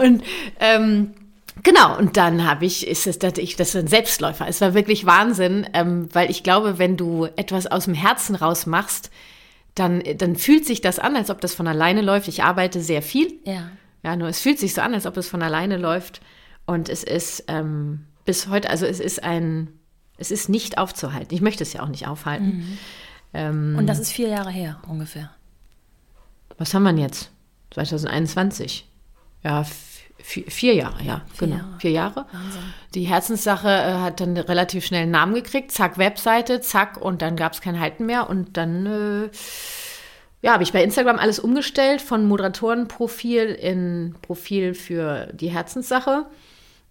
[0.03, 0.23] und
[0.61, 1.15] ähm,
[1.65, 4.47] Genau, und dann habe ich, ist es, dass ich, das ist ein Selbstläufer.
[4.47, 8.67] Es war wirklich Wahnsinn, ähm, weil ich glaube, wenn du etwas aus dem Herzen raus
[8.67, 9.11] machst,
[9.79, 12.29] dann, dann fühlt sich das an, als ob das von alleine läuft.
[12.29, 13.33] Ich arbeite sehr viel.
[13.45, 13.71] Ja.
[14.03, 16.21] Ja, nur es fühlt sich so an, als ob es von alleine läuft.
[16.67, 19.69] Und es ist ähm, bis heute, also es ist ein,
[20.19, 21.35] es ist nicht aufzuhalten.
[21.35, 22.59] Ich möchte es ja auch nicht aufhalten.
[22.59, 22.79] Mhm.
[23.35, 25.31] Ähm, und das ist vier Jahre her ungefähr.
[26.59, 27.31] Was haben wir denn jetzt?
[27.71, 28.89] 2021.
[29.45, 29.65] Ja,
[30.21, 31.61] Vier, vier, Jahre, ja, vier genau.
[31.61, 31.81] Jahre.
[31.81, 32.27] Vier Jahre.
[32.33, 32.63] Wahnsinn.
[32.95, 35.71] Die Herzenssache äh, hat dann relativ schnell einen Namen gekriegt.
[35.71, 38.29] Zack, Webseite, zack, und dann gab es kein Halten mehr.
[38.29, 39.31] Und dann, äh,
[40.43, 46.27] ja, habe ich bei Instagram alles umgestellt von Moderatorenprofil in Profil für die Herzenssache.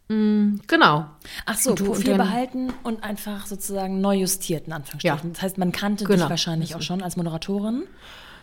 [0.09, 1.05] Mhm, genau.
[1.45, 5.29] Ach so, du, Profil und dann, behalten und einfach sozusagen neu justiert, in Anführungsstrichen.
[5.29, 5.33] Ja.
[5.33, 6.23] Das heißt, man kannte genau.
[6.23, 7.83] dich wahrscheinlich auch schon als Moderatorin.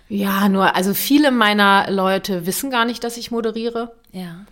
[0.08, 3.94] Ja, nur, also viele meiner Leute wissen gar nicht, dass ich moderiere.
[4.12, 4.44] Ja.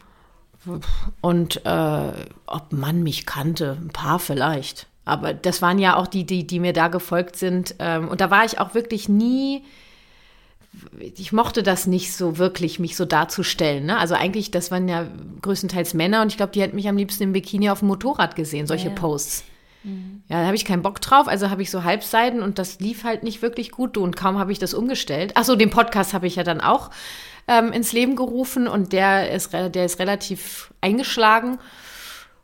[1.21, 2.13] Und äh,
[2.47, 4.87] ob man mich kannte, ein paar vielleicht.
[5.05, 7.75] Aber das waren ja auch die, die, die mir da gefolgt sind.
[7.79, 9.65] Ähm, und da war ich auch wirklich nie,
[11.01, 13.87] ich mochte das nicht so wirklich, mich so darzustellen.
[13.87, 13.99] Ne?
[13.99, 15.07] Also eigentlich, das waren ja
[15.43, 18.37] größtenteils Männer und ich glaube, die hätten mich am liebsten im Bikini auf dem Motorrad
[18.37, 18.95] gesehen, solche ja.
[18.95, 19.45] Posts.
[19.83, 20.23] Mhm.
[20.29, 23.03] Ja, da habe ich keinen Bock drauf, also habe ich so Halbseiten und das lief
[23.03, 25.37] halt nicht wirklich gut und kaum habe ich das umgestellt.
[25.37, 26.91] Achso, den Podcast habe ich ja dann auch
[27.49, 31.59] ähm, ins Leben gerufen und der ist, der ist relativ eingeschlagen.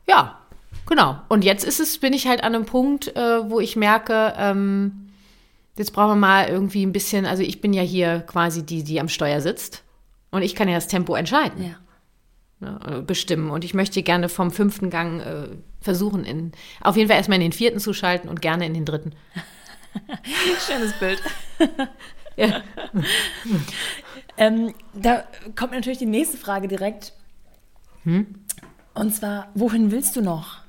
[0.07, 0.39] Ja,
[0.85, 1.21] genau.
[1.29, 5.11] Und jetzt ist es, bin ich halt an einem Punkt, äh, wo ich merke, ähm,
[5.77, 8.99] jetzt brauchen wir mal irgendwie ein bisschen, also ich bin ja hier quasi die, die
[8.99, 9.83] am Steuer sitzt
[10.31, 11.63] und ich kann ja das Tempo entscheiden.
[11.63, 11.75] Ja.
[12.61, 13.51] Ne, äh, bestimmen.
[13.51, 15.47] Und ich möchte gerne vom fünften Gang äh,
[15.79, 18.83] versuchen, in, auf jeden Fall erstmal in den vierten zu schalten und gerne in den
[18.83, 19.13] dritten.
[20.67, 21.21] Schönes Bild.
[22.35, 22.61] ja.
[24.39, 25.25] Ähm, da
[25.55, 27.11] kommt natürlich die nächste Frage direkt.
[28.05, 28.35] Hm?
[28.93, 30.59] Und zwar, wohin willst du noch?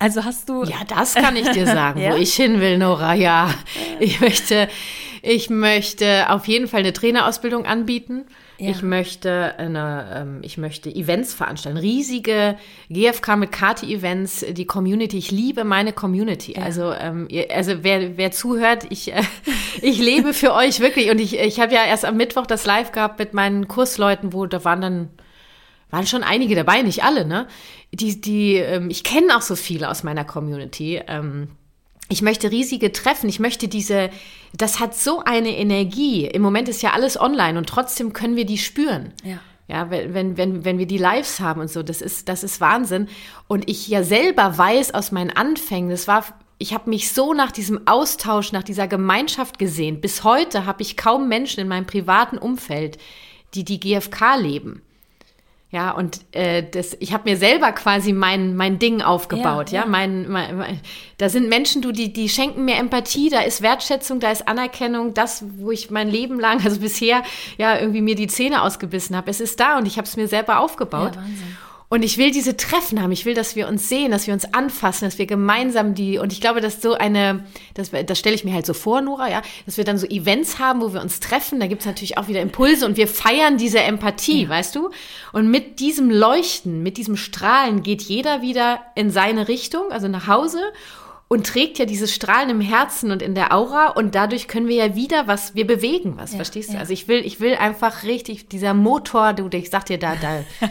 [0.00, 0.64] Also hast du.
[0.64, 2.12] Ja, das kann ich dir sagen, ja?
[2.12, 3.14] wo ich hin will, Nora.
[3.14, 3.54] Ja,
[4.00, 4.68] ich möchte,
[5.22, 8.24] ich möchte auf jeden Fall eine Trainerausbildung anbieten.
[8.58, 8.70] Ja.
[8.70, 12.56] Ich möchte eine, ähm, ich möchte Events veranstalten, riesige
[12.90, 15.16] GFK mit Karte-Events, die Community.
[15.16, 16.54] Ich liebe meine Community.
[16.56, 16.62] Ja.
[16.62, 19.22] Also, ähm, ihr, also wer, wer zuhört, ich, äh,
[19.82, 21.10] ich lebe für euch wirklich.
[21.10, 24.46] Und ich, ich habe ja erst am Mittwoch das Live gehabt mit meinen Kursleuten, wo
[24.46, 25.08] da waren dann
[25.90, 27.46] waren schon einige dabei, nicht alle, ne?
[27.92, 31.00] Die, die, ähm, ich kenne auch so viele aus meiner Community.
[32.08, 34.10] Ich möchte riesige Treffen, ich möchte diese,
[34.54, 36.26] das hat so eine Energie.
[36.26, 39.12] Im Moment ist ja alles online und trotzdem können wir die spüren.
[39.24, 39.38] Ja.
[39.70, 43.06] Ja, wenn, wenn, wenn wir die Lives haben und so, das ist, das ist Wahnsinn.
[43.48, 46.24] Und ich ja selber weiß aus meinen Anfängen, das war,
[46.56, 50.00] ich habe mich so nach diesem Austausch, nach dieser Gemeinschaft gesehen.
[50.00, 52.96] Bis heute habe ich kaum Menschen in meinem privaten Umfeld,
[53.52, 54.80] die die GfK leben.
[55.70, 59.82] Ja, und äh, das, ich habe mir selber quasi mein, mein Ding aufgebaut, ja.
[59.82, 59.86] ja?
[59.86, 60.80] Mein, mein, mein,
[61.18, 65.12] da sind Menschen, du, die, die schenken mir Empathie, da ist Wertschätzung, da ist Anerkennung,
[65.12, 67.22] das, wo ich mein Leben lang, also bisher
[67.58, 69.30] ja irgendwie mir die Zähne ausgebissen habe.
[69.30, 71.16] Es ist da und ich habe es mir selber aufgebaut.
[71.16, 71.56] Ja, Wahnsinn.
[71.90, 73.12] Und ich will diese Treffen haben.
[73.12, 76.34] Ich will, dass wir uns sehen, dass wir uns anfassen, dass wir gemeinsam die, und
[76.34, 79.40] ich glaube, dass so eine, das, das stelle ich mir halt so vor, Nora, ja,
[79.64, 81.60] dass wir dann so Events haben, wo wir uns treffen.
[81.60, 84.48] Da gibt's natürlich auch wieder Impulse und wir feiern diese Empathie, ja.
[84.50, 84.90] weißt du?
[85.32, 90.26] Und mit diesem Leuchten, mit diesem Strahlen geht jeder wieder in seine Richtung, also nach
[90.26, 90.60] Hause
[91.28, 94.76] und trägt ja dieses Strahlen im Herzen und in der Aura und dadurch können wir
[94.76, 96.74] ja wieder was, wir bewegen was, ja, verstehst du?
[96.74, 96.80] Ja.
[96.80, 100.44] Also ich will, ich will einfach richtig, dieser Motor, du, ich sag dir da, da,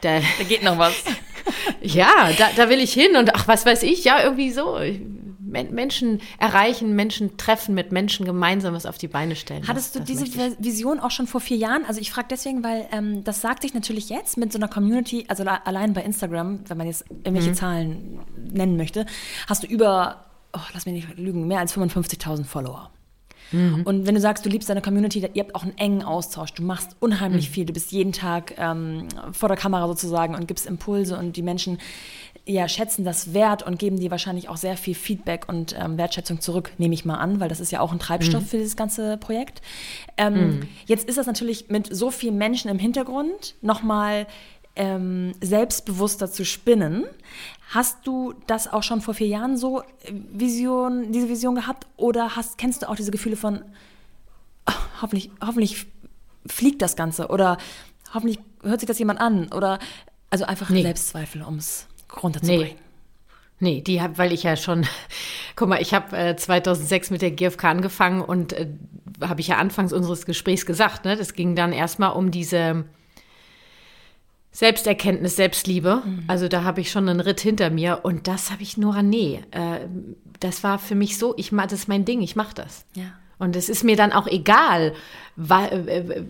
[0.00, 0.94] Da, da geht noch was.
[1.82, 4.78] ja, da, da will ich hin und ach, was weiß ich, ja, irgendwie so.
[5.42, 9.66] Men Menschen erreichen, Menschen treffen, mit Menschen gemeinsam was auf die Beine stellen.
[9.66, 11.84] Hattest das, du das diese Vision auch schon vor vier Jahren?
[11.84, 15.24] Also ich frage deswegen, weil ähm, das sagt sich natürlich jetzt mit so einer Community,
[15.26, 17.54] also allein bei Instagram, wenn man jetzt irgendwelche mhm.
[17.54, 18.20] Zahlen
[18.52, 19.06] nennen möchte,
[19.48, 22.92] hast du über, oh, lass mich nicht lügen, mehr als 55.000 Follower.
[23.52, 23.82] Mhm.
[23.84, 26.62] Und wenn du sagst, du liebst deine Community, ihr habt auch einen engen Austausch, du
[26.62, 27.52] machst unheimlich mhm.
[27.52, 31.42] viel, du bist jeden Tag ähm, vor der Kamera sozusagen und gibst Impulse und die
[31.42, 31.78] Menschen
[32.46, 36.40] ja, schätzen das wert und geben dir wahrscheinlich auch sehr viel Feedback und ähm, Wertschätzung
[36.40, 38.46] zurück, nehme ich mal an, weil das ist ja auch ein Treibstoff mhm.
[38.46, 39.62] für dieses ganze Projekt.
[40.16, 40.68] Ähm, mhm.
[40.86, 44.26] Jetzt ist das natürlich mit so vielen Menschen im Hintergrund nochmal
[44.76, 47.04] ähm, selbstbewusster zu spinnen.
[47.72, 49.84] Hast du das auch schon vor vier Jahren so äh,
[50.32, 53.62] Vision, diese Vision gehabt oder hast, kennst du auch diese Gefühle von
[54.66, 55.86] oh, hoffentlich, hoffentlich
[56.46, 57.58] fliegt das Ganze oder
[58.12, 59.78] hoffentlich hört sich das jemand an oder
[60.30, 60.82] also einfach nee.
[60.82, 61.86] Selbstzweifel, um es
[62.20, 62.74] runterzubringen?
[62.74, 62.76] Nee.
[63.62, 64.86] Nee, die hab, weil ich ja schon,
[65.54, 68.66] guck mal, ich habe äh, 2006 mit der GfK angefangen und äh,
[69.20, 72.84] habe ich ja anfangs unseres Gesprächs gesagt, ne, das ging dann erstmal um diese
[74.52, 76.02] Selbsterkenntnis, Selbstliebe.
[76.04, 76.24] Mhm.
[76.26, 79.42] Also da habe ich schon einen Ritt hinter mir und das habe ich Nora, nee,
[79.52, 79.86] äh,
[80.40, 82.84] das war für mich so, ich das ist mein Ding, ich mache das.
[82.94, 83.12] Ja.
[83.38, 84.94] Und es ist mir dann auch egal,
[85.36, 86.22] äh,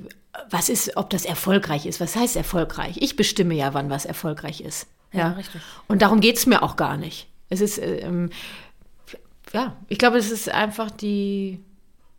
[0.49, 2.01] was ist, ob das erfolgreich ist.
[2.01, 2.99] Was heißt erfolgreich?
[3.01, 4.87] Ich bestimme ja, wann was erfolgreich ist.
[5.13, 5.61] Ja, ja richtig.
[5.89, 7.27] Und darum geht es mir auch gar nicht.
[7.49, 8.31] Es ist, ähm,
[9.53, 11.61] ja, ich glaube, es ist einfach die,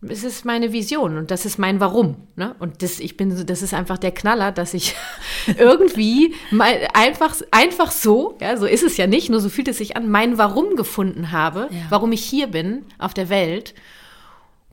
[0.08, 2.16] es ist meine Vision und das ist mein Warum.
[2.36, 2.56] Ne?
[2.60, 4.96] Und das, ich bin, das ist einfach der Knaller, dass ich
[5.58, 9.78] irgendwie mal einfach, einfach so, ja, so ist es ja nicht, nur so fühlt es
[9.78, 11.80] sich an, mein Warum gefunden habe, ja.
[11.90, 13.76] warum ich hier bin auf der Welt.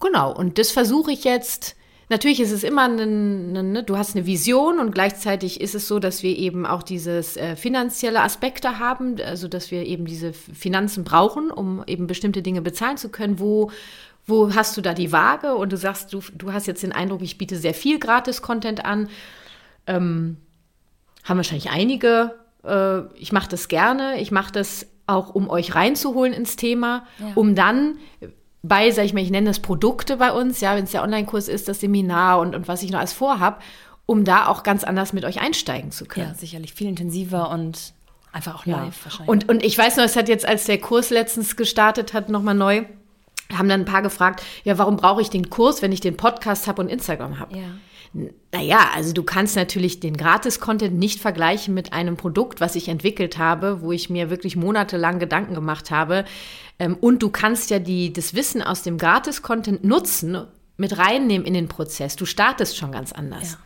[0.01, 0.35] Genau.
[0.35, 1.76] Und das versuche ich jetzt
[2.11, 5.89] Natürlich ist es immer, ein, ein, ne, du hast eine Vision und gleichzeitig ist es
[5.89, 10.33] so, dass wir eben auch dieses äh, finanzielle Aspekte haben, also dass wir eben diese
[10.33, 13.39] Finanzen brauchen, um eben bestimmte Dinge bezahlen zu können.
[13.39, 13.70] Wo,
[14.29, 15.55] wo hast du da die Waage?
[15.55, 19.09] Und du sagst, du, du hast jetzt den Eindruck, ich biete sehr viel Gratis-Content an.
[19.87, 20.37] Ähm,
[21.24, 22.35] haben wahrscheinlich einige.
[22.62, 24.20] Äh, ich mache das gerne.
[24.20, 27.33] Ich mache das auch, um euch reinzuholen ins Thema, ja.
[27.35, 27.97] um dann
[28.62, 31.49] bei, sag ich mal, ich nenne das Produkte bei uns, ja, wenn es der Online-Kurs
[31.49, 33.62] ist, das Seminar und, und was ich noch alles vorhab,
[34.05, 36.29] um da auch ganz anders mit euch einsteigen zu können.
[36.29, 37.95] Ja, sicherlich viel intensiver und
[38.33, 39.05] einfach auch live ja.
[39.05, 39.29] wahrscheinlich.
[39.29, 42.55] Und, und ich weiß noch, es hat jetzt, als der Kurs letztens gestartet hat, nochmal
[42.55, 42.85] neu,
[43.53, 46.66] haben dann ein paar gefragt, ja, warum brauche ich den Kurs, wenn ich den Podcast
[46.66, 47.57] habe und Instagram habe?
[47.57, 47.64] Ja.
[48.53, 53.36] Naja, also du kannst natürlich den Gratis-Content nicht vergleichen mit einem Produkt, was ich entwickelt
[53.36, 56.24] habe, wo ich mir wirklich monatelang Gedanken gemacht habe.
[56.78, 60.46] Ähm, und du kannst ja die, das Wissen aus dem Gratis-Content nutzen,
[60.78, 62.16] mit reinnehmen in den Prozess.
[62.16, 63.53] Du startest schon ganz anders.
[63.53, 63.59] Ja.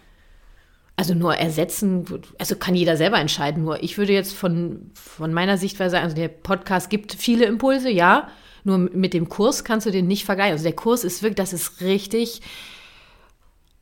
[0.97, 2.05] Also nur ersetzen,
[2.39, 3.64] also kann jeder selber entscheiden.
[3.64, 8.28] Nur ich würde jetzt von, von meiner Sichtweise, also der Podcast gibt viele Impulse, ja.
[8.65, 10.53] Nur mit dem Kurs kannst du den nicht vergleichen.
[10.53, 12.43] Also der Kurs ist wirklich, das ist richtig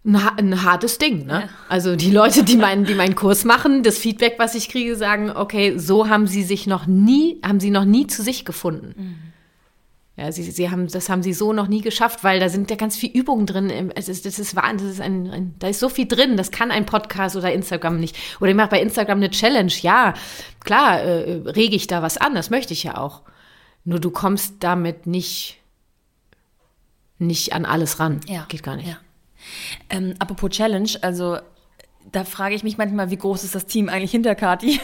[0.04, 1.26] ein, hartes Ding.
[1.26, 1.42] Ne?
[1.42, 1.48] Ja.
[1.68, 5.30] Also die Leute, die meinen, die meinen Kurs machen, das Feedback, was ich kriege, sagen,
[5.30, 8.94] okay, so haben sie sich noch nie, haben sie noch nie zu sich gefunden.
[8.96, 9.16] Mhm.
[10.16, 12.76] Ja, sie, sie haben, das haben sie so noch nie geschafft, weil da sind ja
[12.76, 13.90] ganz viel Übungen drin.
[13.94, 16.36] Es ist, das ist Wahnsinn, das ist ein, ein, da ist so viel drin.
[16.36, 18.16] Das kann ein Podcast oder Instagram nicht.
[18.38, 19.72] Oder ich mache bei Instagram eine Challenge.
[19.80, 20.12] Ja,
[20.62, 22.34] klar, äh, rege ich da was an.
[22.34, 23.22] Das möchte ich ja auch.
[23.84, 25.58] Nur du kommst damit nicht,
[27.18, 28.20] nicht an alles ran.
[28.26, 28.44] Ja.
[28.48, 28.88] Geht gar nicht.
[28.88, 28.98] Ja.
[29.88, 31.38] Ähm, apropos Challenge, also
[32.12, 34.80] da frage ich mich manchmal, wie groß ist das Team eigentlich hinter Kati?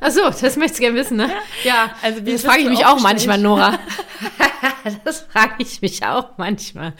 [0.00, 1.30] Ach so, das möchtest du gerne wissen, ne?
[1.64, 3.78] Ja, also das frage ich mich auch manchmal, Nora.
[5.04, 6.94] das frage ich mich auch manchmal.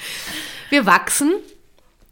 [0.70, 1.32] Wir wachsen.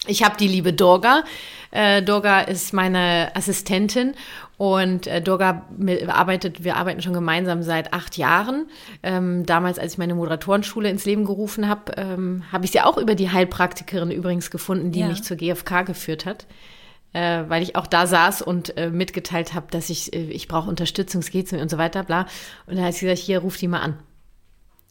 [0.07, 1.25] Ich habe die liebe Dorga.
[1.71, 4.15] Äh, Dorga ist meine Assistentin
[4.61, 5.65] und äh, Durga
[6.09, 8.67] arbeitet, wir arbeiten schon gemeinsam seit acht Jahren.
[9.03, 12.99] Ähm, damals, als ich meine Moderatorenschule ins Leben gerufen habe, ähm, habe ich sie auch
[12.99, 15.09] über die Heilpraktikerin übrigens gefunden, die ja.
[15.09, 16.47] mich zur GfK geführt hat.
[17.15, 20.69] Äh, weil ich auch da saß und äh, mitgeteilt habe, dass ich, äh, ich brauche
[20.69, 22.27] Unterstützung, es geht mir und so weiter, bla.
[22.67, 23.97] Und dann hat sie gesagt, hier, ruf die mal an.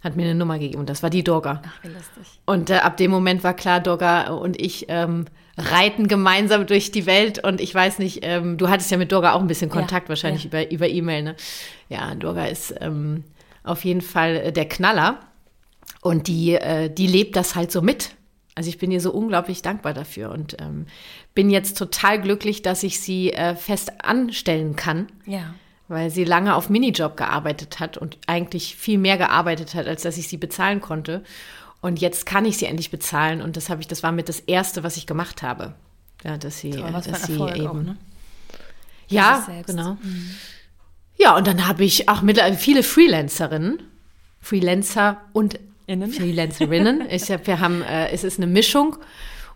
[0.04, 1.62] Hat mir eine Nummer gegeben und das war die Dorga.
[1.66, 2.40] Ach, wie lustig.
[2.46, 5.26] Und äh, ab dem Moment war klar, Dorga und ich ähm,
[5.58, 9.34] reiten gemeinsam durch die Welt und ich weiß nicht, ähm, du hattest ja mit Durga
[9.34, 10.48] auch ein bisschen Kontakt ja, wahrscheinlich ja.
[10.48, 11.36] über über E-Mail, ne?
[11.90, 13.26] Ja, Durga ist ähm,
[13.64, 15.20] auf jeden Fall äh, der Knaller
[16.02, 18.12] und die äh, die lebt das halt so mit.
[18.56, 20.86] Also ich bin ihr so unglaublich dankbar dafür und ähm,
[21.34, 25.08] bin jetzt total glücklich, dass ich sie äh, fest anstellen kann.
[25.26, 25.54] Ja.
[25.90, 30.18] Weil sie lange auf Minijob gearbeitet hat und eigentlich viel mehr gearbeitet hat, als dass
[30.18, 31.24] ich sie bezahlen konnte.
[31.82, 34.40] Und jetzt kann ich sie endlich bezahlen und das habe ich, das war mit das
[34.40, 35.74] erste, was ich gemacht habe.
[36.24, 37.68] Ja, dass sie, was dass sie eben.
[37.68, 37.98] Auch, ne?
[39.08, 39.98] Ja, genau.
[40.02, 40.32] Mhm.
[41.18, 43.82] Ja, und dann habe ich auch mit viele Freelancerinnen.
[44.42, 46.12] Freelancer und Innen.
[46.12, 47.04] Freelancerinnen.
[47.10, 48.98] Ich hab, wir haben, äh, es ist eine Mischung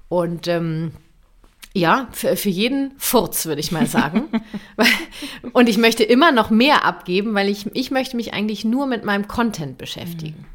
[0.09, 0.91] und ähm,
[1.73, 4.29] ja, für, für jeden Furz, würde ich mal sagen.
[5.53, 9.03] und ich möchte immer noch mehr abgeben, weil ich, ich möchte mich eigentlich nur mit
[9.03, 10.39] meinem Content beschäftigen.
[10.39, 10.45] Mhm.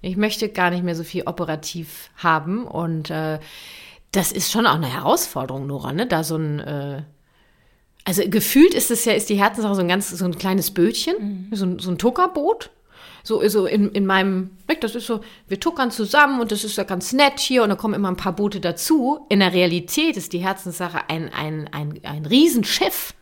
[0.00, 3.40] Ich möchte gar nicht mehr so viel operativ haben und äh,
[4.12, 6.06] das ist schon auch eine Herausforderung, Nora, ne?
[6.06, 7.02] Da so ein äh,
[8.08, 11.48] also gefühlt ist es ja, ist die Herzenssache so ein ganz, so ein kleines Bötchen,
[11.50, 11.56] mhm.
[11.56, 12.70] so, ein, so ein Tuckerboot.
[13.22, 14.50] So, so in, in meinem,
[14.80, 17.76] das ist so, wir tuckern zusammen und das ist ja ganz nett hier und da
[17.76, 19.26] kommen immer ein paar Boote dazu.
[19.28, 23.14] In der Realität ist die Herzenssache ein, ein, ein, ein Riesenschiff.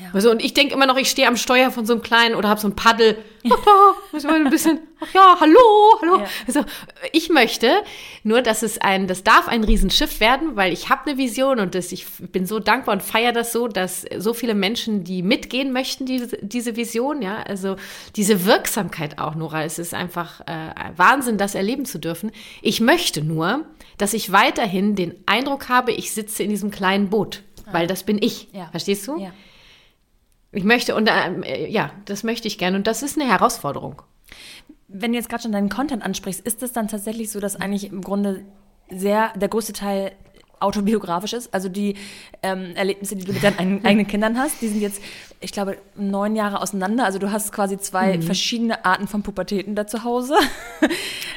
[0.00, 0.08] Ja.
[0.12, 2.48] Also, und ich denke immer noch, ich stehe am Steuer von so einem kleinen oder
[2.48, 3.16] habe so ein Paddel.
[3.48, 5.60] Ach da, muss man ein bisschen, ach ja, hallo,
[6.00, 6.18] hallo.
[6.18, 6.26] Ja.
[6.48, 6.64] Also,
[7.12, 7.70] ich möchte
[8.24, 11.76] nur, dass es ein, das darf ein Riesenschiff werden, weil ich habe eine Vision und
[11.76, 15.72] das, ich bin so dankbar und feiere das so, dass so viele Menschen, die mitgehen
[15.72, 17.76] möchten, diese, diese Vision, ja, also
[18.16, 22.32] diese Wirksamkeit auch, Nora, es ist einfach äh, Wahnsinn, das erleben zu dürfen.
[22.62, 23.64] Ich möchte nur,
[23.96, 28.20] dass ich weiterhin den Eindruck habe, ich sitze in diesem kleinen Boot, weil das bin
[28.20, 28.48] ich.
[28.52, 28.66] Ja.
[28.72, 29.20] Verstehst du?
[29.20, 29.30] Ja.
[30.54, 32.76] Ich möchte, und äh, ja, das möchte ich gerne.
[32.76, 34.02] Und das ist eine Herausforderung.
[34.88, 37.90] Wenn du jetzt gerade schon deinen Content ansprichst, ist es dann tatsächlich so, dass eigentlich
[37.90, 38.44] im Grunde
[38.88, 40.12] sehr der größte Teil
[40.60, 41.52] autobiografisch ist.
[41.52, 41.94] Also die
[42.42, 45.02] ähm, Erlebnisse, die du mit deinen eigenen Kindern hast, die sind jetzt,
[45.40, 47.04] ich glaube, neun Jahre auseinander.
[47.04, 48.22] Also du hast quasi zwei mhm.
[48.22, 50.34] verschiedene Arten von Pubertäten da zu Hause.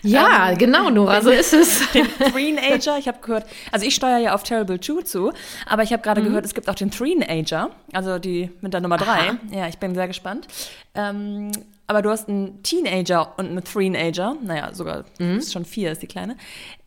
[0.03, 1.91] Ja, ähm, genau, Nora, so ist es.
[1.93, 5.34] Den Three-Ager, ich habe gehört, also ich steuere ja auf Terrible 2 zu,
[5.65, 6.28] aber ich habe gerade mhm.
[6.28, 9.38] gehört, es gibt auch den Three-Ager, also die mit der Nummer drei.
[9.51, 10.47] Ja, ich bin sehr gespannt.
[10.93, 11.51] Ähm,
[11.88, 15.38] aber du hast einen Teenager und einen Threenager, naja, sogar mhm.
[15.38, 16.36] ist schon vier, ist die kleine.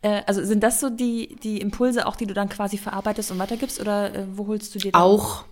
[0.03, 3.39] Äh, also sind das so die, die Impulse auch, die du dann quasi verarbeitest und
[3.39, 5.01] weitergibst oder äh, wo holst du dir das?
[5.01, 5.43] Auch.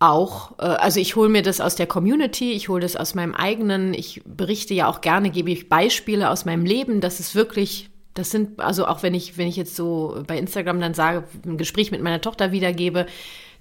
[0.00, 0.58] Auch.
[0.58, 3.94] Äh, also ich hole mir das aus der Community, ich hole das aus meinem eigenen,
[3.94, 7.00] ich berichte ja auch gerne, gebe ich Beispiele aus meinem Leben.
[7.00, 10.78] Das ist wirklich, das sind, also auch wenn ich, wenn ich jetzt so bei Instagram
[10.78, 13.06] dann sage, ein Gespräch mit meiner Tochter wiedergebe,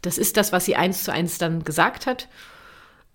[0.02, 2.28] das ist das, was sie eins zu eins dann gesagt hat.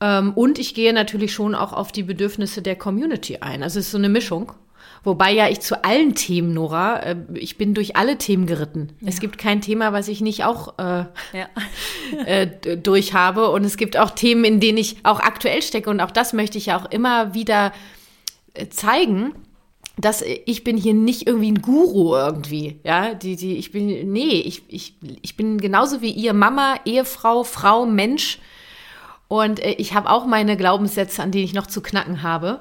[0.00, 3.62] Ähm, und ich gehe natürlich schon auch auf die Bedürfnisse der Community ein.
[3.62, 4.52] Also es ist so eine Mischung.
[5.02, 8.90] Wobei ja ich zu allen Themen, Nora, äh, ich bin durch alle Themen geritten.
[9.00, 9.08] Ja.
[9.08, 11.48] Es gibt kein Thema, was ich nicht auch äh, ja.
[12.26, 13.50] äh, durch habe.
[13.50, 15.90] Und es gibt auch Themen, in denen ich auch aktuell stecke.
[15.90, 17.72] Und auch das möchte ich ja auch immer wieder
[18.54, 19.34] äh, zeigen
[19.96, 24.40] dass ich bin hier nicht irgendwie ein Guru irgendwie, ja, die, die, ich bin, nee,
[24.40, 28.40] ich, ich, ich bin genauso wie ihr Mama, Ehefrau, Frau, Mensch,
[29.42, 32.60] und äh, ich habe auch meine Glaubenssätze, an denen ich noch zu knacken habe.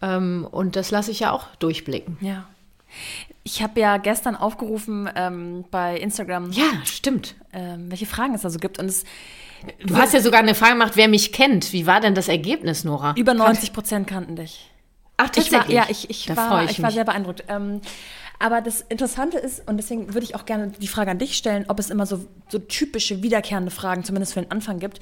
[0.00, 2.16] Ähm, und das lasse ich ja auch durchblicken.
[2.22, 2.46] Ja.
[3.44, 6.50] Ich habe ja gestern aufgerufen ähm, bei Instagram.
[6.52, 7.34] Ja, stimmt.
[7.52, 8.78] Ähm, welche Fragen es da so gibt.
[8.78, 9.04] Und es,
[9.84, 11.74] du hast ja sogar eine Frage gemacht, wer mich kennt.
[11.74, 13.14] Wie war denn das Ergebnis, Nora?
[13.18, 14.70] Über 90 Prozent kannten dich.
[15.18, 15.60] Ach, tatsächlich?
[15.60, 17.44] Ich war, ja, ich, ich, war, ich, ich war sehr beeindruckt.
[17.48, 17.82] Ähm,
[18.42, 21.64] aber das Interessante ist, und deswegen würde ich auch gerne die Frage an dich stellen,
[21.68, 24.98] ob es immer so, so typische, wiederkehrende Fragen, zumindest für den Anfang gibt.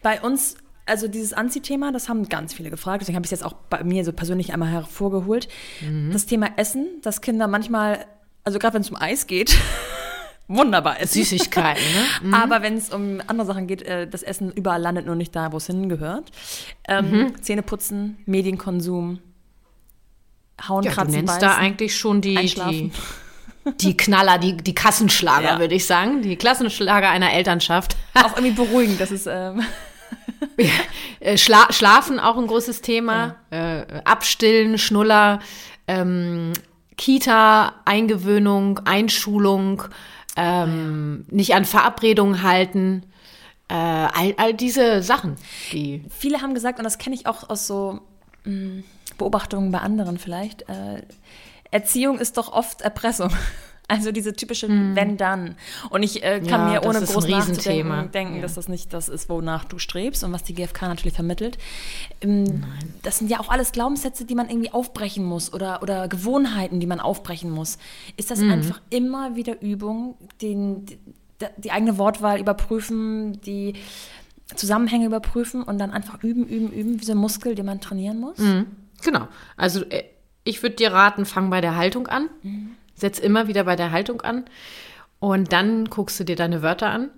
[0.00, 3.44] Bei uns also dieses Anziehthema, das haben ganz viele gefragt, deswegen habe ich es jetzt
[3.44, 5.48] auch bei mir so persönlich einmal hervorgeholt.
[5.80, 6.12] Mhm.
[6.12, 8.04] Das Thema Essen, dass Kinder manchmal,
[8.44, 9.58] also gerade wenn es um Eis geht,
[10.46, 11.24] wunderbar essen.
[11.24, 12.04] Süßigkeiten, ne?
[12.28, 12.34] Mhm.
[12.34, 15.52] Aber wenn es um andere Sachen geht, äh, das Essen überall landet nur nicht da,
[15.52, 16.30] wo es hingehört.
[16.86, 17.42] Ähm, mhm.
[17.42, 19.20] Zähne putzen, Medienkonsum,
[20.68, 22.92] hauen, ja, kratzen, du nennst beißen, da eigentlich schon die, die,
[23.80, 25.58] die, Knaller, die, die Kassenschlager, ja.
[25.58, 26.22] würde ich sagen.
[26.22, 27.96] Die Klassenschlager einer Elternschaft.
[28.14, 29.26] Auch irgendwie beruhigend, das ist...
[29.26, 29.62] Ähm
[31.20, 33.36] äh, Schla Schlafen auch ein großes Thema.
[33.50, 33.80] Ja.
[33.80, 35.40] Äh, Abstillen, Schnuller,
[35.86, 36.52] ähm,
[36.96, 39.82] Kita, Eingewöhnung, Einschulung,
[40.36, 41.36] ähm, ja.
[41.36, 43.04] nicht an Verabredungen halten.
[43.68, 45.36] Äh, all, all diese Sachen.
[45.72, 48.00] Die Viele haben gesagt, und das kenne ich auch aus so
[48.44, 48.84] mh, mm,
[49.18, 51.02] Beobachtungen bei anderen vielleicht, äh,
[51.70, 53.30] Erziehung ist doch oft Erpressung.
[53.86, 54.96] Also diese typische mm.
[54.96, 55.56] wenn dann.
[55.90, 58.40] Und ich äh, kann ja, mir ohne groß nachzudenken denken, ja.
[58.40, 61.58] dass das nicht das ist, wonach du strebst und was die GfK natürlich vermittelt.
[62.22, 62.64] Ähm,
[63.02, 66.86] das sind ja auch alles Glaubenssätze, die man irgendwie aufbrechen muss oder, oder Gewohnheiten, die
[66.86, 67.76] man aufbrechen muss.
[68.16, 68.50] Ist das mm.
[68.50, 70.98] einfach immer wieder Übung, den, die,
[71.58, 73.74] die eigene Wortwahl überprüfen, die
[74.56, 78.18] Zusammenhänge überprüfen und dann einfach üben, üben, üben, wie so ein Muskel, den man trainieren
[78.18, 78.38] muss?
[78.38, 78.62] Mm.
[79.04, 79.28] Genau.
[79.56, 80.02] Also äh,
[80.42, 82.28] ich würde dir raten, fang bei der Haltung an.
[82.42, 82.70] Mhm.
[82.94, 84.44] Setz immer wieder bei der Haltung an.
[85.20, 87.10] Und dann guckst du dir deine Wörter an,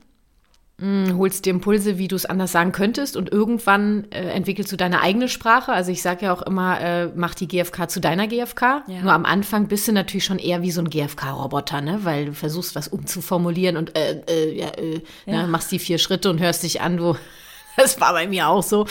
[0.78, 3.16] hm, holst dir Impulse, wie du es anders sagen könntest.
[3.16, 5.72] Und irgendwann äh, entwickelst du deine eigene Sprache.
[5.72, 8.84] Also ich sage ja auch immer, äh, mach die GFK zu deiner GFK.
[8.86, 9.02] Ja.
[9.02, 12.00] Nur am Anfang bist du natürlich schon eher wie so ein GFK-Roboter, ne?
[12.02, 15.42] weil du versuchst, was umzuformulieren und äh, äh, ja, äh, ja.
[15.42, 15.48] Ne?
[15.48, 17.16] machst die vier Schritte und hörst dich an, wo
[17.78, 18.86] das war bei mir auch so.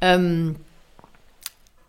[0.00, 0.56] Ähm,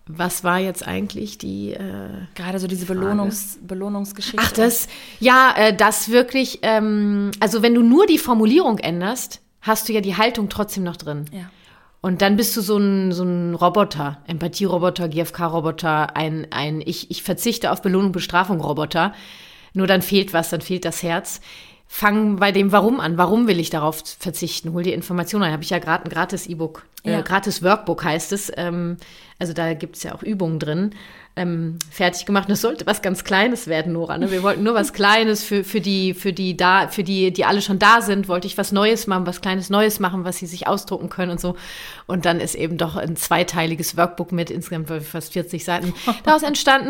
[0.08, 1.74] Was war jetzt eigentlich die.
[1.74, 4.42] Äh, Gerade so diese Belohnungs Belohnungsgeschichte.
[4.42, 4.88] Ach, das,
[5.20, 10.02] ja, äh, das wirklich, ähm, also wenn du nur die Formulierung änderst, hast du ja
[10.02, 11.26] die Haltung trotzdem noch drin.
[11.32, 11.50] Ja.
[12.00, 17.24] Und dann bist du so ein, so ein Roboter, Empathie-Roboter, GFK-Roboter, ein, ein ich, ich
[17.24, 19.14] verzichte auf Belohnung, Bestrafung Roboter.
[19.74, 21.42] Nur dann fehlt was, dann fehlt das Herz.
[21.88, 23.18] Fang bei dem Warum an.
[23.18, 24.74] Warum will ich darauf verzichten?
[24.74, 25.54] Hol dir Informationen ein.
[25.54, 27.22] Habe ich ja gerade ein gratis E-Book, äh, Ja.
[27.22, 28.52] gratis Workbook heißt es.
[28.58, 28.98] Ähm,
[29.40, 30.92] also da gibt's ja auch Übungen drin.
[31.38, 32.48] Ähm, fertig gemacht.
[32.48, 34.18] Und es sollte was ganz Kleines werden, Nora.
[34.18, 34.32] Ne?
[34.32, 37.62] Wir wollten nur was Kleines für, für die, für die da, für die, die alle
[37.62, 40.66] schon da sind, wollte ich was Neues machen, was Kleines Neues machen, was sie sich
[40.68, 41.56] ausdrucken können und so.
[42.08, 46.90] Und dann ist eben doch ein zweiteiliges Workbook mit insgesamt fast 40 Seiten daraus entstanden,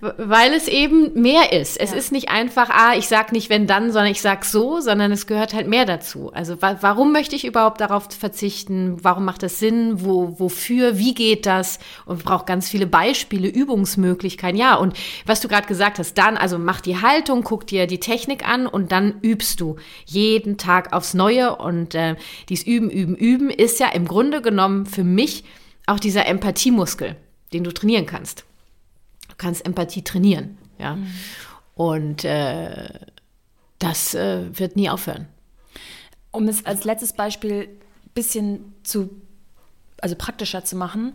[0.00, 1.78] weil, weil es eben mehr ist.
[1.78, 1.96] Es Ja.
[1.96, 5.26] ist nicht einfach, ah, ich sag nicht wenn dann, sondern ich sag so, sondern es
[5.26, 6.32] gehört halt mehr dazu.
[6.32, 8.96] Also wa warum möchte ich überhaupt darauf verzichten?
[9.02, 10.04] Warum macht das Sinn?
[10.04, 10.98] Wo, wofür?
[10.98, 11.78] Wie geht das?
[12.04, 14.58] Und braucht ganz viele Beispiele, Übungsmöglichkeiten.
[14.58, 18.00] Ja, und was du gerade gesagt hast, dann, also mach die Haltung, guck dir die
[18.00, 19.76] Technik an und dann übst du
[20.06, 21.56] jeden Tag aufs Neue.
[21.56, 22.16] Und äh,
[22.48, 25.44] dies Üben, Üben, Üben ist ja im Grunde genommen für mich
[25.84, 27.16] auch dieser Empathiemuskel,
[27.52, 28.46] den du trainieren kannst.
[29.28, 30.96] Du kannst Empathie trainieren, ja.
[31.74, 32.88] Und äh,
[33.78, 35.28] das äh, wird nie aufhören.
[36.30, 39.10] Um es als letztes Beispiel ein bisschen zu,
[40.00, 41.12] also praktischer zu machen,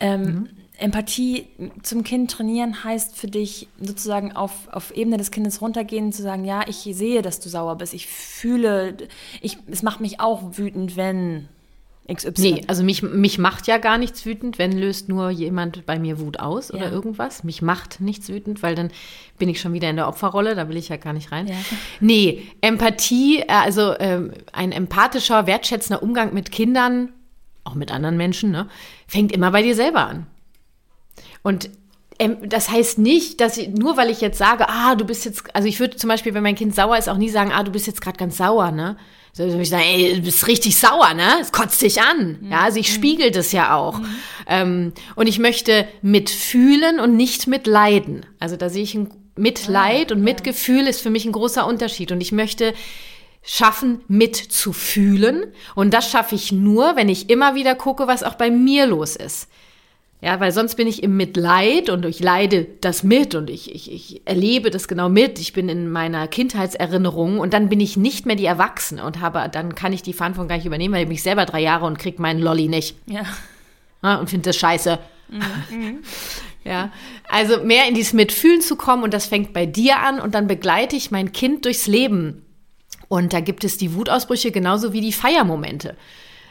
[0.00, 0.48] ähm,
[0.78, 1.46] Empathie
[1.82, 6.44] zum Kind trainieren heißt für dich sozusagen auf, auf Ebene des Kindes runtergehen, zu sagen,
[6.44, 8.96] ja, ich sehe, dass du sauer bist, ich fühle,
[9.40, 11.48] ich, es macht mich auch wütend, wenn
[12.10, 12.32] XY.
[12.38, 16.20] Nee, also mich, mich macht ja gar nichts wütend, wenn löst nur jemand bei mir
[16.20, 16.90] Wut aus oder Ja.
[16.92, 17.44] irgendwas.
[17.44, 18.90] Mich macht nichts wütend, weil dann
[19.36, 21.48] bin ich schon wieder in der Opferrolle, da will ich ja gar nicht rein.
[21.48, 21.54] Ja.
[22.00, 27.12] Nee, Empathie, äh, also ähm, ein empathischer, wertschätzender Umgang mit Kindern,
[27.64, 28.68] auch mit anderen Menschen, ne,
[29.06, 30.26] fängt immer bei dir selber an.
[31.42, 31.70] Und
[32.18, 35.44] ähm, das heißt nicht, dass ich, nur weil ich jetzt sage, ah, du bist jetzt,
[35.54, 37.70] also ich würde zum Beispiel, wenn mein Kind sauer ist, auch nie sagen, ah, du
[37.70, 38.96] bist jetzt gerade ganz sauer, ne?
[39.32, 41.28] So würde ich sagen, ey, du bist richtig sauer, ne?
[41.40, 42.38] Es kotzt dich an.
[42.50, 44.00] Ja, also ich spiegel das ja auch.
[44.48, 48.26] Ähm, und ich möchte mitfühlen und nicht mitleiden.
[48.40, 52.10] Also da sehe ich ein Mitleid und Mitgefühl ist für mich ein großer Unterschied.
[52.10, 52.74] Und ich möchte
[53.42, 55.52] schaffen, mitzufühlen.
[55.76, 59.14] Und das schaffe ich nur, wenn ich immer wieder gucke, was auch bei mir los
[59.14, 59.48] ist.
[60.20, 63.92] Ja, weil sonst bin ich im Mitleid und ich leide das mit und ich, ich,
[63.92, 65.38] ich erlebe das genau mit.
[65.38, 69.48] Ich bin in meiner Kindheitserinnerung und dann bin ich nicht mehr die Erwachsene und habe,
[69.52, 72.00] dann kann ich die Verantwortung gar nicht übernehmen, weil ich mich selber drei Jahre und
[72.00, 72.96] krieg meinen Lolli nicht.
[73.06, 73.22] Ja.
[74.02, 74.98] Ja, und finde das scheiße.
[76.64, 76.90] ja,
[77.28, 80.48] also mehr in dieses Mitfühlen zu kommen und das fängt bei dir an und dann
[80.48, 82.44] begleite ich mein Kind durchs Leben.
[83.08, 85.96] Und da gibt es die Wutausbrüche genauso wie die Feiermomente.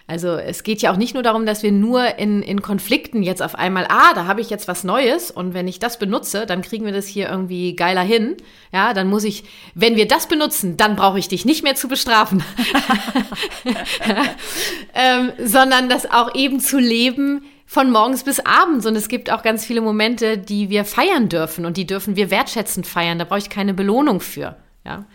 [0.09, 3.43] Also es geht ja auch nicht nur darum, dass wir nur in, in Konflikten jetzt
[3.43, 6.61] auf einmal, ah, da habe ich jetzt was Neues und wenn ich das benutze, dann
[6.61, 8.37] kriegen wir das hier irgendwie geiler hin.
[8.71, 9.43] Ja, dann muss ich,
[9.75, 12.41] wenn wir das benutzen, dann brauche ich dich nicht mehr zu bestrafen.
[14.95, 18.85] ähm, sondern das auch eben zu leben von morgens bis abends.
[18.85, 22.31] Und es gibt auch ganz viele Momente, die wir feiern dürfen und die dürfen wir
[22.31, 23.19] wertschätzend feiern.
[23.19, 24.55] Da brauche ich keine Belohnung für.
[24.85, 25.05] Ja.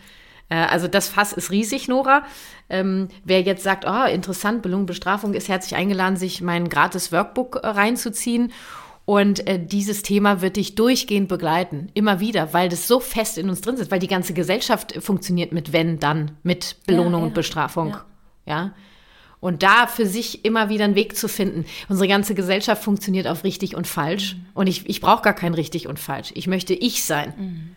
[0.49, 2.23] Äh, Also das Fass ist riesig, Nora.
[2.69, 7.59] Ähm, wer jetzt sagt, oh, interessant, Belohnung, Bestrafung, ist herzlich eingeladen, sich mein gratis Workbook
[7.63, 8.51] äh, reinzuziehen.
[9.05, 13.49] Und äh, dieses Thema wird dich durchgehend begleiten, immer wieder, weil das so fest in
[13.49, 17.27] uns drin ist, weil die ganze Gesellschaft funktioniert mit wenn, dann, mit Belohnung ja.
[17.27, 17.89] und Bestrafung.
[17.89, 18.05] Ja.
[18.45, 18.73] ja.
[19.41, 21.65] Und da für sich immer wieder einen Weg zu finden.
[21.89, 24.37] Unsere ganze Gesellschaft funktioniert auf richtig und falsch.
[24.53, 26.31] Und ich, ich brauche gar kein richtig und falsch.
[26.35, 27.75] Ich möchte ich sein.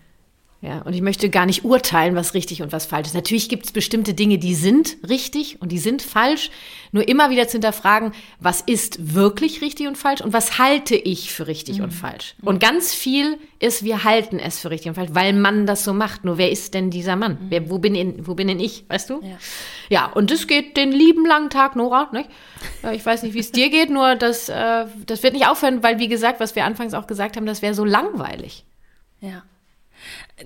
[0.62, 3.14] Ja, und ich möchte gar nicht urteilen, was richtig und was falsch ist.
[3.14, 6.50] Natürlich gibt es bestimmte Dinge, die sind richtig und die sind falsch.
[6.92, 11.30] Nur immer wieder zu hinterfragen, was ist wirklich richtig und falsch und was halte ich
[11.32, 12.34] für richtig und falsch.
[12.40, 15.92] Und ganz viel ist, wir halten es für richtig und falsch, weil man das so
[15.92, 16.24] macht.
[16.24, 17.36] Nur wer ist denn dieser Mann?
[17.50, 19.20] Wer, wo, bin in, wo bin denn ich, weißt du?
[19.22, 19.36] Ja.
[19.90, 22.08] Ja, und das geht den lieben langen Tag, Nora.
[22.12, 22.30] Nicht?
[22.82, 25.82] Ja, Ich weiß nicht, wie es dir geht, nur das, äh, das wird nicht aufhören,
[25.82, 28.64] weil, wie gesagt, was wir anfangs auch gesagt haben, das wäre so langweilig.
[29.20, 29.42] Ja.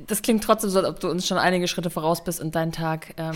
[0.07, 2.70] Das klingt trotzdem so, als ob du uns schon einige Schritte voraus bist und dein
[2.70, 3.34] Tag ähm,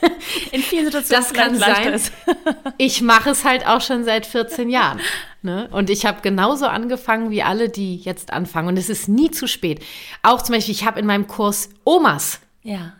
[0.52, 1.92] in vielen Situationen Das kann sein.
[1.92, 2.12] ist.
[2.78, 5.00] Ich mache es halt auch schon seit 14 Jahren.
[5.42, 5.68] Ne?
[5.72, 8.68] Und ich habe genauso angefangen wie alle, die jetzt anfangen.
[8.68, 9.84] Und es ist nie zu spät.
[10.22, 12.40] Auch zum Beispiel, ich habe in meinem Kurs Omas.
[12.62, 12.94] Ja.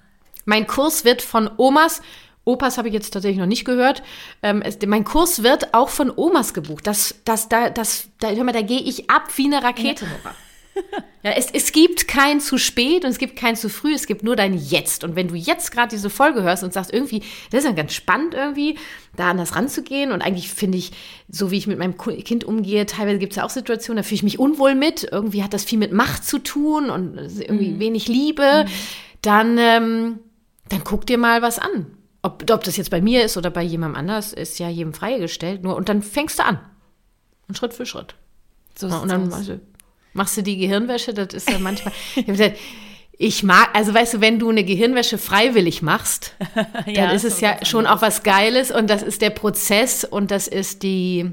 [0.44, 2.02] Mein Kurs wird von Omas,
[2.44, 4.02] Opas habe ich jetzt tatsächlich noch nicht gehört.
[4.42, 6.86] Ähm, es, mein Kurs wird auch von Omas gebucht.
[6.86, 10.06] Das, das, da, das, da, hör mal, da gehe ich ab wie eine Rakete.
[10.06, 10.34] Nora.
[11.24, 14.22] Ja, es, es gibt kein zu spät und es gibt kein zu früh, es gibt
[14.22, 15.02] nur dein Jetzt.
[15.02, 17.92] Und wenn du jetzt gerade diese Folge hörst und sagst, irgendwie, das ist ja ganz
[17.92, 18.78] spannend irgendwie,
[19.16, 20.12] da anders ranzugehen.
[20.12, 20.92] Und eigentlich finde ich,
[21.28, 24.16] so wie ich mit meinem Kind umgehe, teilweise gibt es ja auch Situationen, da fühle
[24.16, 25.08] ich mich unwohl mit.
[25.10, 27.80] Irgendwie hat das viel mit Macht zu tun und irgendwie mhm.
[27.80, 28.64] wenig Liebe.
[28.64, 28.70] Mhm.
[29.22, 30.18] Dann, ähm,
[30.68, 31.86] dann guck dir mal was an.
[32.22, 35.64] Ob, ob das jetzt bei mir ist oder bei jemandem anders, ist ja jedem freigestellt.
[35.64, 36.60] Nur, und dann fängst du an.
[37.48, 38.14] Und Schritt für Schritt.
[38.76, 39.58] So und dann also,
[40.12, 41.92] machst du die Gehirnwäsche, das ist ja manchmal.
[43.18, 47.40] ich mag, also weißt du, wenn du eine Gehirnwäsche freiwillig machst, dann ja, ist es
[47.40, 51.32] ja schon auch was Geiles und das ist der Prozess und das ist die,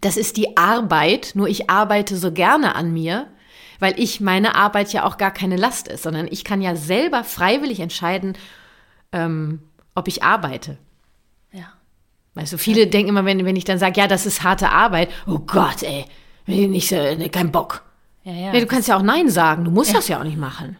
[0.00, 1.32] das ist die Arbeit.
[1.34, 3.28] Nur ich arbeite so gerne an mir,
[3.78, 7.24] weil ich meine Arbeit ja auch gar keine Last ist, sondern ich kann ja selber
[7.24, 8.36] freiwillig entscheiden,
[9.12, 9.60] ähm,
[9.94, 10.76] ob ich arbeite.
[11.50, 11.72] Ja.
[12.34, 12.86] Weißt du, viele ja.
[12.86, 16.04] denken immer, wenn, wenn ich dann sage, ja, das ist harte Arbeit, oh Gott, ey,
[16.50, 17.82] nicht, äh, kein Bock.
[18.24, 18.52] Ja, ja.
[18.52, 19.64] Nee, du kannst ja auch Nein sagen.
[19.64, 19.96] Du musst ja.
[19.96, 20.76] das ja auch nicht machen.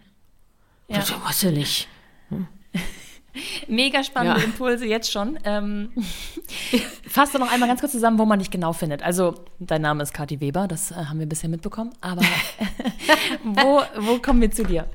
[0.89, 0.99] Ja.
[0.99, 1.89] Das musst du nicht.
[2.29, 2.47] Hm.
[3.69, 4.47] Mega spannende ja.
[4.47, 5.39] Impulse jetzt schon.
[5.45, 5.91] Ähm,
[7.09, 9.03] fass doch noch einmal ganz kurz zusammen, wo man dich genau findet.
[9.03, 11.93] Also, dein Name ist Kathi Weber, das äh, haben wir bisher mitbekommen.
[12.01, 12.23] Aber
[13.45, 14.87] wo, wo kommen wir zu dir?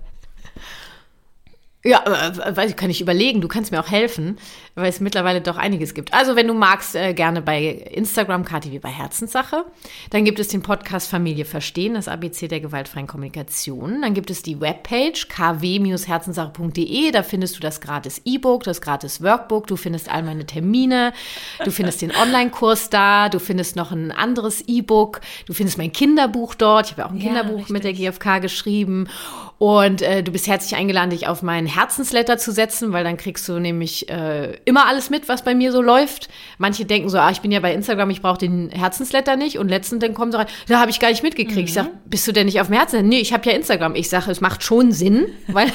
[1.87, 3.41] Ja, weiß ich, kann ich überlegen.
[3.41, 4.39] Du kannst mir auch helfen,
[4.73, 6.15] weil es mittlerweile doch einiges gibt.
[6.15, 9.65] Also, wenn du magst, äh, gerne bei Instagram, Kati wie bei Herzenssache.
[10.09, 14.01] Dann gibt es den Podcast Familie Verstehen, das ABC der gewaltfreien Kommunikation.
[14.01, 17.11] Dann gibt es die Webpage kw-herzenssache.de.
[17.11, 19.67] Da findest du das gratis E-Book, das gratis Workbook.
[19.67, 21.13] Du findest all meine Termine.
[21.63, 23.29] Du findest den Online-Kurs da.
[23.29, 25.21] Du findest noch ein anderes E-Book.
[25.45, 26.87] Du findest mein Kinderbuch dort.
[26.87, 29.07] Ich habe ja auch ein Kinderbuch ja, mit der GfK geschrieben.
[29.57, 33.47] Und äh, du bist herzlich eingeladen, dich auf meinen Herzensletter zu setzen, weil dann kriegst
[33.47, 36.29] du nämlich äh, immer alles mit, was bei mir so läuft.
[36.57, 39.57] Manche denken so, ah, ich bin ja bei Instagram, ich brauche den Herzensletter nicht.
[39.57, 41.57] Und letztens dann kommen sie rein, da habe ich gar nicht mitgekriegt.
[41.57, 41.65] Mhm.
[41.65, 43.07] Ich sag, bist du denn nicht auf dem Herzen?
[43.07, 43.95] Nee, ich habe ja Instagram.
[43.95, 45.71] Ich sage, es macht schon Sinn, weil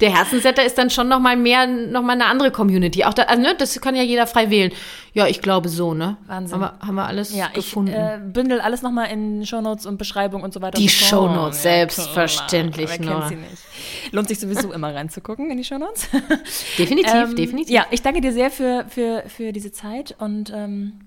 [0.00, 3.04] der Herzensletter ist dann schon noch mal mehr, noch mal eine andere Community.
[3.04, 4.72] Auch da, also, ne, das kann ja jeder frei wählen.
[5.12, 6.16] Ja, ich glaube so, ne?
[6.26, 6.60] Wahnsinn.
[6.60, 7.92] Haben wir, haben wir alles ja, gefunden.
[7.92, 10.78] Ich äh, bündel alles noch mal in Shownotes und Beschreibung und so weiter.
[10.78, 12.90] Die Shownotes, ja, selbstverständlich.
[12.90, 14.12] Wer kennt sie nicht.
[14.12, 16.08] Lohnt sich sowieso immer reinzugucken in die Shownotes.
[16.78, 17.74] Definitiv, ähm, definitiv.
[17.74, 21.00] Ja, ich danke dir sehr für, für, für diese Zeit und ähm,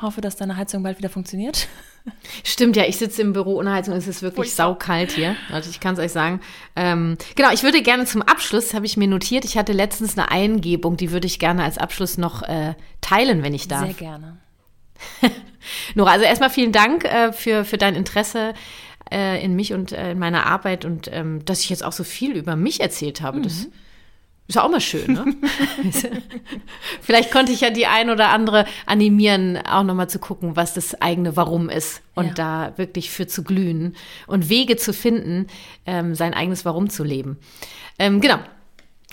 [0.00, 1.68] hoffe, dass deine Heizung bald wieder funktioniert.
[2.44, 5.36] Stimmt, ja, ich sitze im Büro ohne Heizung, es ist wirklich saukalt hier.
[5.50, 6.40] Also ich kann es euch sagen.
[6.76, 10.30] Ähm, genau, ich würde gerne zum Abschluss, habe ich mir notiert, ich hatte letztens eine
[10.30, 13.86] Eingebung, die würde ich gerne als Abschluss noch äh, teilen, wenn ich darf.
[13.86, 14.38] Sehr gerne.
[15.94, 18.54] Nora, also erstmal vielen Dank äh, für, für dein Interesse
[19.10, 22.04] äh, in mich und äh, in meiner Arbeit und ähm, dass ich jetzt auch so
[22.04, 23.38] viel über mich erzählt habe.
[23.38, 23.42] Mhm.
[23.42, 23.68] Das
[24.48, 25.34] ist ja auch mal schön, ne?
[27.00, 31.00] Vielleicht konnte ich ja die ein oder andere animieren, auch nochmal zu gucken, was das
[31.00, 32.34] eigene Warum ist und ja.
[32.34, 35.48] da wirklich für zu glühen und Wege zu finden,
[35.84, 37.38] ähm, sein eigenes Warum zu leben.
[37.98, 38.38] Ähm, genau.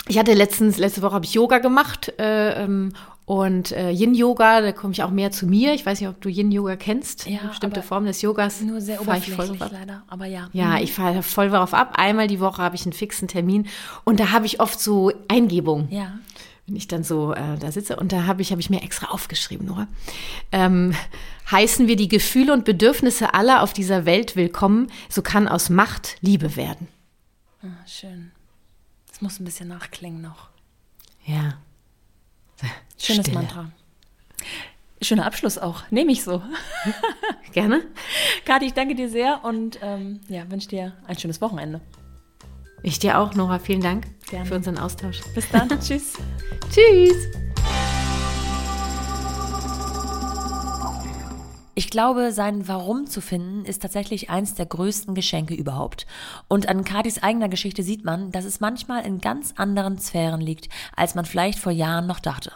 [0.06, 2.92] Ich hatte letztens, letzte Woche habe ich Yoga gemacht äh, ähm,
[3.24, 5.72] und äh, Yin-Yoga, da komme ich auch mehr zu mir.
[5.72, 7.26] Ich weiß nicht, ob du Yin-Yoga kennst.
[7.26, 8.60] Ja, bestimmte Formen des Yogas.
[8.60, 10.50] Nur sehr oberflächlich leider, aber ja.
[10.52, 10.82] Ja, mhm.
[10.82, 11.94] ich fahre voll darauf ab.
[11.96, 13.66] Einmal die Woche habe ich einen fixen Termin
[14.04, 15.88] und da habe ich oft so Eingebungen.
[15.90, 16.18] Ja.
[16.66, 19.06] Wenn ich dann so äh, da sitze und da habe ich, hab ich mir extra
[19.06, 19.86] aufgeschrieben, Nora.
[20.52, 20.94] Ähm,
[21.50, 26.16] heißen wir die Gefühle und Bedürfnisse aller auf dieser Welt willkommen, so kann aus Macht
[26.20, 26.88] Liebe werden.
[27.62, 28.32] Ah, schön.
[29.24, 30.50] Muss ein bisschen nachklingen noch.
[31.24, 31.56] Ja.
[32.98, 33.38] Schönes Stille.
[33.38, 33.72] Mantra.
[35.00, 35.90] Schöner Abschluss auch.
[35.90, 36.42] Nehme ich so.
[37.52, 37.86] Gerne.
[38.44, 41.80] Kathi, ich danke dir sehr und ähm, ja, wünsche dir ein schönes Wochenende.
[42.82, 43.60] Ich dir auch, Nora.
[43.60, 44.44] Vielen Dank Gerne.
[44.44, 45.22] für unseren Austausch.
[45.34, 45.70] Bis dann.
[45.80, 46.18] Tschüss.
[46.70, 47.30] Tschüss.
[51.76, 56.06] Ich glaube, sein Warum zu finden ist tatsächlich eins der größten Geschenke überhaupt.
[56.46, 60.68] Und an Kadis eigener Geschichte sieht man, dass es manchmal in ganz anderen Sphären liegt,
[60.94, 62.52] als man vielleicht vor Jahren noch dachte.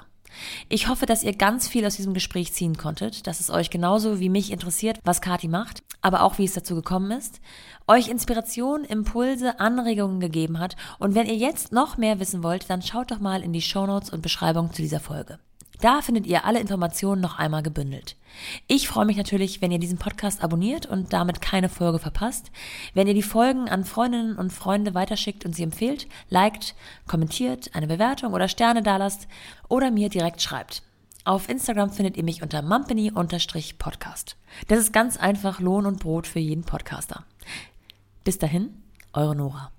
[0.69, 4.21] Ich hoffe, dass ihr ganz viel aus diesem Gespräch ziehen konntet, dass es euch genauso
[4.21, 7.41] wie mich interessiert, was Kati macht, aber auch wie es dazu gekommen ist,
[7.89, 12.83] euch Inspiration, Impulse, Anregungen gegeben hat und wenn ihr jetzt noch mehr wissen wollt, dann
[12.83, 15.41] schaut doch mal in die Shownotes und Beschreibung zu dieser Folge.
[15.81, 18.16] Da findet ihr alle Informationen noch einmal gebündelt.
[18.66, 22.51] Ich freue mich natürlich, wenn ihr diesen Podcast abonniert und damit keine Folge verpasst,
[22.95, 26.74] wenn ihr die Folgen an Freundinnen und Freunde weiterschickt und sie empfehlt, liked,
[27.07, 29.29] kommentiert, eine Bewertung oder Sterne dalasst
[29.68, 30.83] oder mir direkt schreibt.
[31.24, 34.37] Auf Instagram findet ihr mich unter mumpany-podcast.
[34.68, 37.24] Das ist ganz einfach Lohn und Brot für jeden Podcaster.
[38.24, 39.78] Bis dahin, eure Nora.